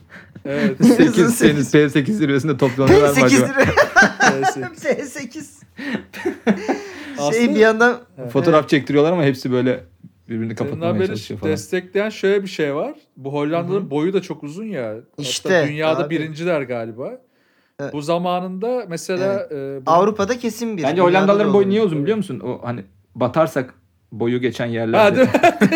[0.46, 0.86] evet.
[0.86, 1.74] 8 sekiz.
[1.74, 3.46] P8 zirvesinde toplanıyorlar mı P8 acaba?
[3.48, 3.66] lira.
[4.34, 4.60] Neyse.
[5.20, 5.44] P8.
[7.18, 8.00] Aslında Şey bir yandan
[8.34, 9.84] Fotoğraf çektiriyorlar ama hepsi böyle
[10.30, 11.52] birbirini kapatmaya haberi çalışıyor falan.
[11.52, 12.94] destekleyen şöyle bir şey var.
[13.18, 14.96] Bu Hollanda'nın boyu da çok uzun ya.
[15.18, 16.10] İşte, Hatta dünyada abi.
[16.20, 17.10] birinciler galiba.
[17.80, 17.94] Evet.
[17.94, 20.84] Bu zamanında mesela e, bu- Avrupa'da kesin bir.
[20.84, 22.40] Bence Hollandalıların da boyu niye uzun biliyor musun?
[22.40, 22.84] O hani
[23.16, 23.74] batarsak
[24.12, 25.26] boyu geçen yerlerde.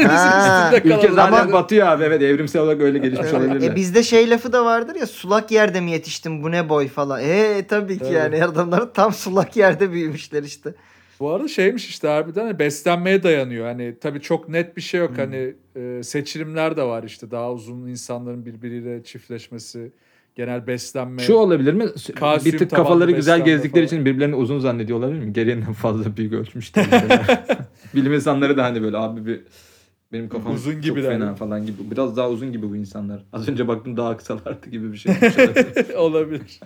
[0.03, 3.39] Ha, Ülke zaten Ama- batıyor abi evet evrimsel olarak öyle gelişmiş Evet.
[3.41, 3.71] olabilirler.
[3.71, 7.21] E bizde şey lafı da vardır ya sulak yerde mi yetiştim bu ne boy falan.
[7.23, 8.13] E tabii ki Evet.
[8.33, 10.73] yani adamlar tam sulak yerde büyümüşler işte.
[11.19, 13.65] Bu arada şeymiş işte harbiden hani beslenmeye dayanıyor.
[13.65, 15.09] Hani tabii çok net bir şey yok.
[15.09, 15.17] Hmm.
[15.17, 19.91] Hani e, seçilimler de var işte daha uzun insanların birbiriyle çiftleşmesi,
[20.35, 21.21] genel beslenme.
[21.21, 21.85] Şu olabilir mi?
[22.15, 23.85] Kalsiyum bir tık kafaları güzel gezdikleri falan.
[23.85, 25.33] için birbirlerini uzun zannediyor olabilir mi?
[25.33, 26.85] Gereğinden fazla büyük ölçmüşler.
[27.95, 29.41] Bilim insanları da hani böyle abi bir
[30.13, 31.11] benim kafam Uzun çok gibiler.
[31.11, 31.91] fena falan gibi.
[31.91, 33.23] Biraz daha uzun gibi bu insanlar.
[33.33, 35.13] Az önce baktım daha kısalardı gibi bir şey.
[35.97, 36.59] olabilir.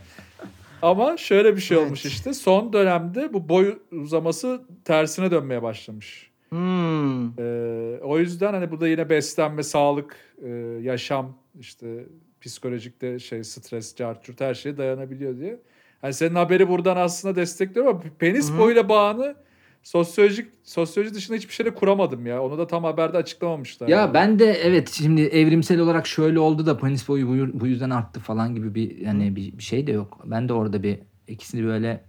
[0.82, 1.86] Ama şöyle bir şey Evet.
[1.88, 2.34] olmuş işte.
[2.34, 6.32] Son dönemde bu boy uzaması tersine dönmeye başlamış.
[6.50, 7.40] Hmm.
[7.40, 10.50] Ee, o yüzden hani bu da yine beslenme, sağlık, e,
[10.82, 12.06] yaşam, işte
[12.42, 15.60] psikolojikte şey stres, carçurt her şeye dayanabiliyor diye.
[16.02, 18.60] Hani senin haberi buradan aslında destekliyorum ama penis Hı hı.
[18.60, 19.36] boyuyla bağını
[19.84, 22.44] sosyolojik sosyoloji dışında hiçbir şeyle kuramadım ya.
[22.44, 23.88] Onu da tam haberde açıklamamışlar.
[23.88, 24.14] ya yani.
[24.14, 28.20] ben de evet şimdi evrimsel olarak şöyle oldu da penis boyu bu, bu yüzden arttı
[28.20, 30.20] falan gibi bir yani bir, bir şey de yok.
[30.26, 32.04] Ben de orada bir ikisini böyle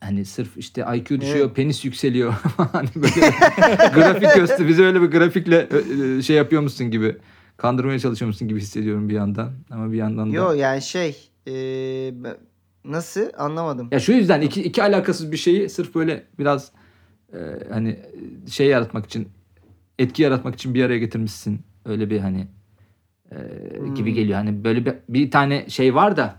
[0.00, 1.56] hani sırf işte IQ düşüyor, Evet.
[1.56, 2.32] penis yükseliyor.
[2.56, 3.30] hani böyle
[3.94, 5.68] grafik göster bize öyle bir grafikle
[6.22, 7.16] şey yapıyormuşsun gibi.
[7.56, 9.52] Kandırmaya çalışıyormuşsun gibi hissediyorum bir yandan.
[9.70, 10.36] Ama bir yandan da.
[10.36, 11.52] Yo yani şey e,
[12.24, 12.36] ben-
[12.84, 13.88] nasıl anlamadım.
[13.92, 16.72] Ya şu yüzden iki, iki alakasız bir şeyi sırf böyle biraz
[17.32, 17.38] e,
[17.72, 17.98] hani
[18.50, 19.28] şey yaratmak için
[19.98, 21.60] etki yaratmak için bir araya getirmişsin.
[21.84, 22.46] Öyle bir hani
[23.32, 23.36] e,
[23.78, 23.94] Hmm.
[23.94, 24.38] gibi geliyor.
[24.38, 26.36] Hani böyle bir, bir tane şey var da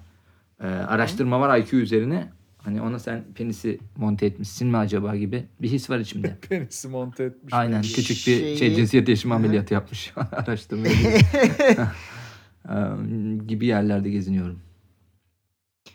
[0.60, 2.30] e, araştırma var IQ üzerine.
[2.58, 6.38] Hani ona sen penisi monte etmişsin mi acaba gibi bir his var içimde.
[6.50, 7.54] penisi monte etmiş.
[7.54, 10.88] Aynen küçük bir şey Şeyi- cinsiyet değişimi ameliyatı yapmış araştırma
[12.70, 12.74] E,
[13.48, 14.60] gibi yerlerde geziniyorum.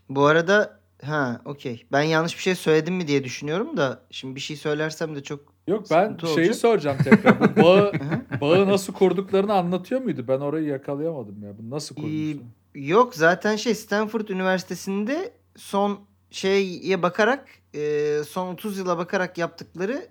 [0.08, 1.86] Bu arada ha okey.
[1.92, 5.56] Ben yanlış bir şey söyledim mi diye düşünüyorum da şimdi bir şey söylersem de çok
[5.68, 6.54] Yok ben Sıkıntı şeyi olacak.
[6.56, 7.56] soracağım tekrar.
[7.56, 7.92] Bu bağı,
[8.40, 10.24] bağı nasıl kurduklarını anlatıyor muydu?
[10.28, 11.58] Ben orayı yakalayamadım ya.
[11.58, 12.42] Bu nasıl Ee, kurmuşlar?
[12.74, 15.98] Yok zaten şey Stanford Üniversitesi'nde son
[16.30, 20.08] şeye bakarak e, son 30 yıla bakarak yaptıkları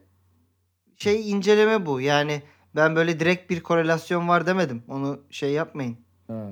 [0.97, 2.01] şey inceleme bu.
[2.01, 2.41] Yani
[2.75, 4.83] ben böyle direkt bir korelasyon var demedim.
[4.87, 5.97] Onu şey yapmayın.
[6.27, 6.51] Ha.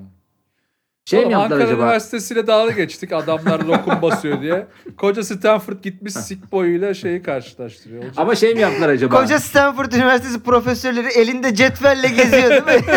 [1.06, 1.82] Şey Oğlum, mi yaptılar Ankara acaba?
[1.82, 3.12] Üniversitesi'yle dalga geçtik.
[3.12, 4.66] Adamlar lokum basıyor diye.
[4.96, 8.02] Koca Stanford gitmiş sik boyuyla şeyi karşılaştırıyor.
[8.02, 8.18] Olacak.
[8.18, 9.20] Ama şey mi yaptılar acaba?
[9.20, 12.84] Koca Stanford Üniversitesi profesörleri elinde cetvelle geziyor değil mi?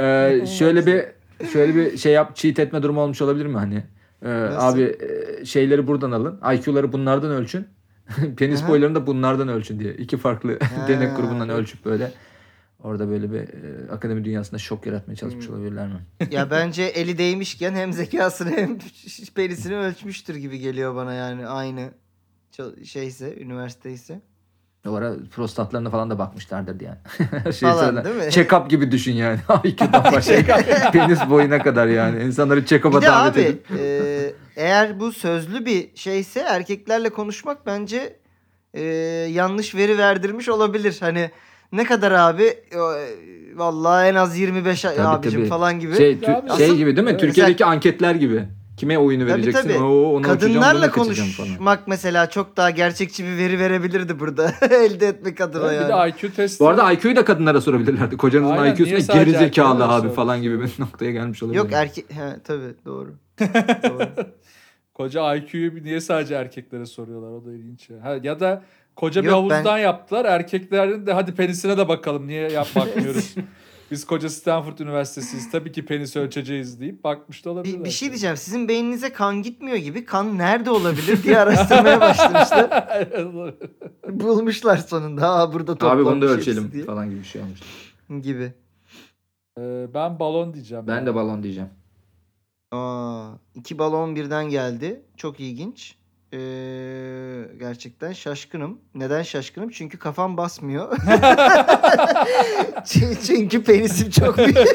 [0.00, 1.04] Ee, şöyle bir
[1.52, 3.84] şöyle bir şey yap cheat etme durumu olmuş olabilir mi hani?
[4.24, 4.76] Ee, Nasıl?
[4.76, 6.40] abi e, şeyleri buradan alın.
[6.54, 7.66] IQ'ları bunlardan ölçün.
[8.36, 8.68] Penis Aha.
[8.68, 9.94] boylarını da bunlardan ölçün diye.
[9.94, 10.58] İki farklı
[10.88, 12.12] denek grubundan ölçüp böyle
[12.86, 15.54] Orada böyle bir e, akademi dünyasında şok yaratmaya çalışmış Hmm.
[15.54, 16.00] olabilirler mi?
[16.30, 18.78] ya bence eli değmişken hem zekasını hem
[19.34, 21.90] penisini ölçmüştür gibi geliyor bana yani aynı
[22.84, 24.20] şeyse üniversite ise.
[24.88, 26.98] O ara prostatlarına falan da bakmışlardır yani.
[27.54, 28.22] şey Falan, söyle- değil mi?
[28.22, 29.38] Check-up gibi düşün yani.
[29.64, 30.46] IQ'dan başlayıp
[30.92, 32.22] penis boyuna kadar yani.
[32.22, 33.70] İnsanları check-up'a davet abi edip.
[33.80, 38.16] e, eğer bu sözlü bir şeyse erkeklerle konuşmak bence
[38.74, 38.82] e,
[39.32, 40.96] yanlış veri verdirmiş olabilir.
[41.00, 41.30] Hani
[41.72, 42.78] ne kadar abi E,
[43.56, 45.48] vallahi en az 25 Tabii, abicim tabii.
[45.48, 45.96] falan gibi.
[45.96, 47.10] Şey, tü- abi, şey asıl- gibi değil mi?
[47.10, 47.20] Evet.
[47.20, 48.44] Türkiye'deki anketler gibi.
[48.76, 49.62] Kime oyunu Tabii, vereceksin?
[49.68, 49.78] tabii.
[49.82, 51.48] Oo, uçacağım, Kadınlarla kaçacağım falan.
[51.48, 56.08] konuşmak mesela çok daha gerçekçi bir veri verebilirdi burada elde etmek adına Evet, yani.
[56.08, 56.60] Bir de IQ testi.
[56.64, 58.16] Bu arada IQ'yu da kadınlara sorabilirlerdi.
[58.16, 61.42] Kocanızın Aynen, IQ'su niye ne sadece gerizekalı erkeklere abi sor- falan gibi bir noktaya gelmiş
[61.42, 61.58] olabilir.
[61.58, 63.14] Yok erkek he tabii doğru.
[63.88, 64.08] doğru.
[64.94, 67.30] Koca IQ'yu niye sadece erkeklere soruyorlar?
[67.30, 67.96] O da ilginç ya.
[68.02, 68.62] Ha, ya da
[68.96, 70.24] koca bir Yok, havuzdan ben- yaptılar.
[70.24, 72.26] Erkeklerin de hadi penisine de bakalım.
[72.26, 73.34] Niye yap bakmıyoruz?
[73.90, 75.50] Biz koca Stanford Üniversitesiyiz.
[75.50, 77.78] Tabii ki penis ölçeceğiz deyip bakmış da olabilir.
[77.80, 78.36] Bir, bir şey diyeceğim.
[78.36, 82.86] Sizin beyninize kan gitmiyor gibi kan nerede olabilir diye araştırmaya başlamışlar.
[84.10, 85.30] Bulmuşlar sonunda.
[85.30, 86.84] Aa burada Abi toplanmış bunu da ölçelim diye.
[86.84, 87.60] falan gibi bir şey olmuş.
[88.22, 88.52] Gibi.
[89.60, 90.84] Ee, ben balon diyeceğim.
[90.86, 91.06] Ben ya.
[91.06, 91.70] de balon diyeceğim.
[92.72, 95.02] Aa, iki balon birden geldi.
[95.16, 95.94] Çok ilginç.
[96.32, 96.38] Ee,
[97.58, 98.80] gerçekten şaşkınım.
[98.94, 99.70] Neden şaşkınım?
[99.70, 100.96] Çünkü kafam basmıyor.
[103.26, 104.56] Çünkü- penisim çok büyük.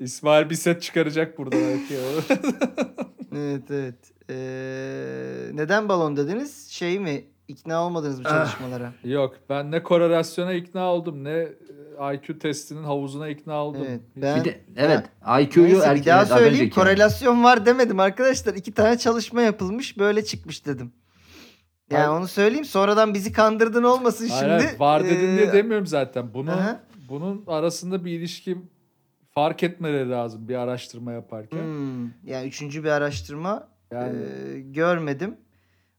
[0.00, 1.94] İsmail bir set çıkaracak burada belki.
[3.36, 3.94] evet evet.
[4.30, 4.36] Ee,
[5.52, 6.68] neden balon dediniz?
[6.70, 7.24] Şey mi?
[7.48, 8.30] İkna olmadınız bu Ah.
[8.30, 8.92] çalışmalara?
[9.04, 11.48] Yok ben ne korelasyona ikna oldum ne e,
[12.14, 13.82] IQ testinin havuzuna ikna oldum.
[13.88, 15.04] Evet, ben- Bir de evet
[15.40, 16.70] IQ'yu Neyse, bir erkek daha söyleyeyim.
[16.70, 18.54] Korelasyon var demedim arkadaşlar.
[18.54, 19.98] İki tane çalışma yapılmış.
[19.98, 20.92] Böyle çıkmış dedim.
[21.90, 22.64] Yani Ay- onu söyleyeyim.
[22.64, 24.66] Sonradan bizi kandırdın olmasın Hayır, şimdi.
[24.66, 26.34] hayır, var dedin Ee, diye demiyorum zaten.
[26.34, 26.80] Bunu Aha.
[27.08, 28.58] bunun arasında bir ilişki
[29.30, 31.62] fark etmeleri lazım bir araştırma yaparken.
[31.62, 34.18] Hmm, yani üçüncü bir araştırma Yani
[34.54, 35.36] e, görmedim.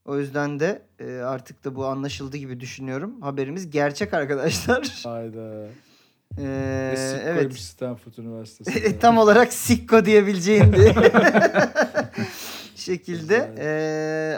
[0.05, 3.21] O yüzden de e, artık da bu anlaşıldı gibi düşünüyorum.
[3.21, 5.01] Haberimiz gerçek arkadaşlar.
[5.03, 5.65] hayda.
[6.38, 6.43] E,
[6.91, 7.36] Ne sik evet.
[7.39, 8.99] koymuş Stanford Üniversitesi.
[9.01, 10.93] Tam olarak sikko diyebileceğin bir
[12.75, 13.67] şekilde e,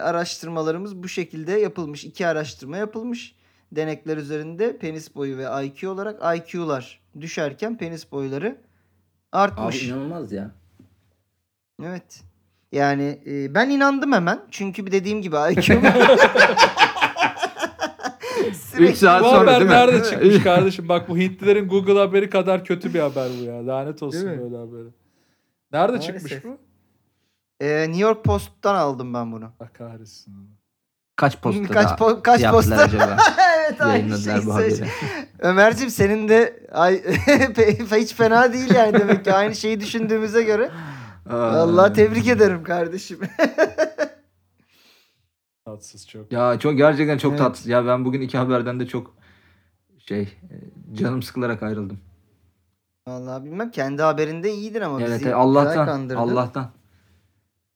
[0.02, 2.06] araştırmalarımız bu şekilde yapılmış.
[2.06, 3.36] İki araştırma yapılmış.
[3.72, 8.48] Denekler üzerinde penis boyu ve IQ olarak IQ'lar düşerken penis boyları
[9.32, 9.84] Abi artmış.
[9.84, 10.52] inanılmaz ya.
[11.84, 12.22] Evet.
[12.72, 14.40] Yani e, ben inandım hemen.
[14.52, 15.82] Çünkü bir dediğim gibi IQ'm
[18.80, 19.76] 3 saat bu sonra haber değil mi?
[19.76, 20.90] nerede çıkmış kardeşim?
[20.90, 23.68] Bak bu Hintlilerin Google haberi kadar kötü bir haber bu ya.
[23.68, 24.44] Lanet olsun Değil mi?
[24.44, 24.88] böyle haberi.
[25.74, 26.16] Nerede Maalesef.
[26.22, 26.58] çıkmış bu?
[27.66, 29.46] E, New York Post'tan aldım ben bunu.
[29.60, 30.34] Allah kahretsin.
[31.16, 32.84] Kaç posta kaç daha po- kaç yaptılar posta?
[32.84, 33.18] acaba?
[33.60, 34.88] evet aynı Yayınladılar bu haberi.
[35.40, 36.96] Ömerciğim senin de ay,
[37.56, 40.72] pe- hiç fena değil yani demek ki aynı şeyi düşündüğümüze göre.
[41.30, 43.20] Allah tebrik ederim kardeşim.
[45.70, 46.32] Tatsız çok.
[46.32, 47.40] Ya çok gerçekten çok Evet.
[47.40, 47.68] tatsız.
[47.68, 49.14] Ya ben bugün iki haberden de çok
[49.98, 52.00] şey e, canım sıkılarak ayrıldım.
[53.08, 56.10] Vallahi bilmem kendi haberinde iyiydin ama Evet bizi Allah'tan.
[56.16, 56.72] Allah'tan.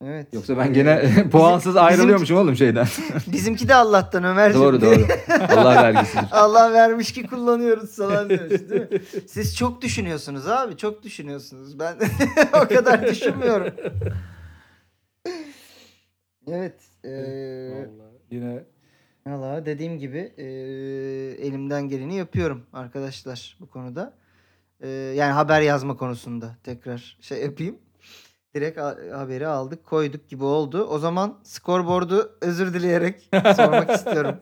[0.06, 0.28] Evet.
[0.34, 2.88] Yoksa ben Ee, gene bizim- puansız ayrılıyormuşum oğlum şeyden.
[3.28, 4.66] Bizimki de Allah'tan Ömerciğim.
[4.68, 5.06] doğru doğru.
[5.58, 6.26] Allah vergisidir.
[6.32, 9.02] Allah vermiş ki kullanıyoruz falan diyoruz değil mi?
[9.28, 10.78] Siz çok düşünüyorsunuz abi.
[10.78, 11.80] Çok düşünüyorsunuz.
[11.80, 11.96] Ben
[12.54, 13.74] o kadar düşünmüyorum.
[16.48, 16.76] Evet.
[17.04, 17.10] Ee,
[17.72, 18.14] Vallahi.
[18.32, 18.64] Yine
[19.28, 20.44] Valla dediğim gibi e,
[21.48, 24.14] elimden geleni yapıyorum arkadaşlar bu konuda.
[24.82, 27.78] E, yani haber yazma konusunda tekrar şey yapayım.
[28.56, 30.84] Direkt ha- haberi aldık koyduk gibi oldu.
[30.86, 34.36] O zaman skorboardu özür dileyerek sormak istiyorum.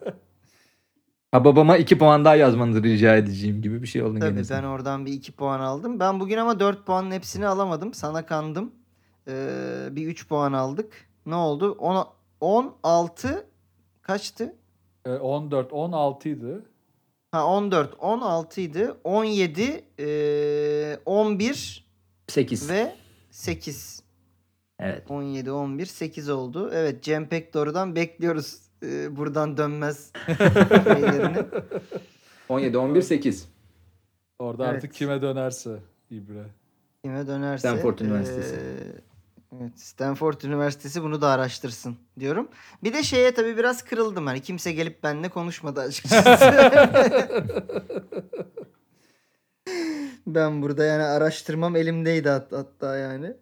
[1.32, 4.50] Ha babama iki puan daha yazmanızı rica edeceğim gibi bir şey oldu Tabii gene.
[4.50, 6.00] ben oradan bir 2 puan aldım.
[6.00, 7.94] Ben bugün ama 4 puanın hepsini alamadım.
[7.94, 8.72] Sana kandım.
[9.28, 9.34] E,
[9.92, 11.11] bir 3 puan aldık.
[11.32, 11.72] Ne oldu?
[11.80, 12.08] 10,
[12.42, 13.48] 16
[14.02, 14.56] kaçtı?
[15.06, 16.62] e, 14, 16 idi.
[17.32, 18.92] Ha 14, 16 idi.
[19.04, 21.86] 17, e, 11
[22.28, 22.70] 8.
[22.70, 22.96] ve
[23.32, 24.04] 8.
[24.80, 25.12] Evet.
[25.12, 26.70] 17, 11, 8 oldu.
[26.74, 28.62] Evet Cem Pekdoru'dan bekliyoruz.
[28.84, 30.12] e, buradan dönmez
[30.84, 31.38] şeylerini.
[32.50, 33.48] 17 11 8.
[34.40, 34.76] Orada Evet.
[34.76, 35.80] artık kime dönerse
[36.10, 36.44] İbre.
[37.04, 37.68] Kime dönerse.
[37.68, 38.56] Stanford Üniversitesi.
[38.56, 39.11] e,
[39.60, 42.48] evet Stanford Üniversitesi bunu da araştırsın diyorum.
[42.84, 44.26] Bir de şeye tabii biraz kırıldım.
[44.26, 46.46] Hani kimse gelip benimle konuşmadı açıkçası.
[50.28, 53.34] ben burada yani araştırmam elimdeydi hat- hatta yani.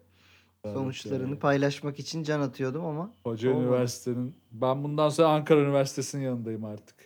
[0.64, 3.10] Sonuçlarını Evet, paylaşmak için can atıyordum ama.
[3.24, 3.64] Koca olmadı.
[3.64, 4.34] üniversitenin.
[4.52, 6.96] Ben bundan sonra Ankara Üniversitesi'nin yanındayım artık.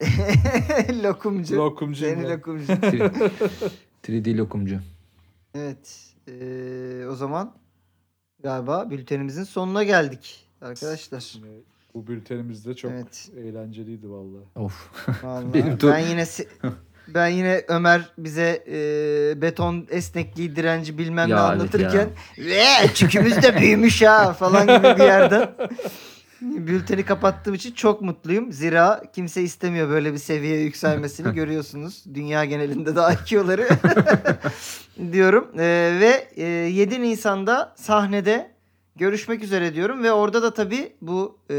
[1.04, 1.56] lokumcu.
[1.56, 2.72] Lokumcuyum Seni lokumcu.
[4.04, 4.80] 3D lokumcu.
[5.54, 6.10] evet.
[6.28, 7.54] Ee, o zaman
[8.48, 11.32] galiba bültenimizin sonuna geldik arkadaşlar.
[11.94, 13.30] Bu bültenimiz de çok Evet.
[13.38, 14.44] eğlenceliydi vallahi.
[14.56, 14.90] Of.
[15.24, 16.24] Vallahi Benim ben yine
[17.08, 22.64] ben yine Ömer bize e, beton esnekliği direnci bilmem ne Ya, anlatırken ve
[22.94, 25.54] çükümüz de büyümüş ha falan gibi bir yerden
[26.44, 28.52] bülteni kapattığım için çok mutluyum.
[28.52, 32.04] Zira kimse istemiyor böyle bir seviyeye yükselmesini görüyorsunuz.
[32.14, 33.68] Dünya genelinde de IQ'ları
[35.12, 35.48] diyorum.
[35.58, 38.50] E, ve e, 7 Nisan'da sahnede
[38.96, 41.54] görüşmek üzere diyorum ve orada da tabii bu e,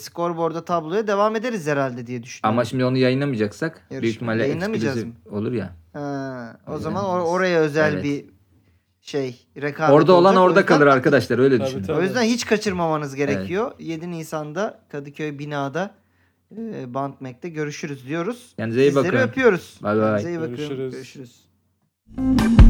[0.00, 2.54] scoreboard'a tabloya devam ederiz herhalde diye düşünüyorum.
[2.58, 5.72] Ama şimdi onu yayınlamayacaksak Yarışma- büyük ihtimalle yayınlamayacağız olur ya.
[5.92, 8.04] Ha, o Öyle zaman or- oraya özel Evet.
[8.04, 8.24] bir
[9.08, 10.38] şey rekabet Orada olan olacak.
[10.38, 11.82] O orada yüzden- kalır arkadaşlar öyle Tabii, düşünün.
[11.84, 11.98] tabii.
[11.98, 13.72] O yüzden hiç kaçırmamanız gerekiyor.
[13.78, 15.94] 7 Nisan'da Kadıköy binada
[16.56, 18.52] e, Bandmek'te görüşürüz diyoruz.
[18.56, 19.28] Kendinize iyi Sizleri bakın.
[19.28, 19.78] öpüyoruz.
[19.82, 20.04] Bay bay.
[20.22, 20.56] Kendinize iyi bakın.
[20.56, 20.92] Görüşürüz.
[20.94, 22.67] Görüşürüz.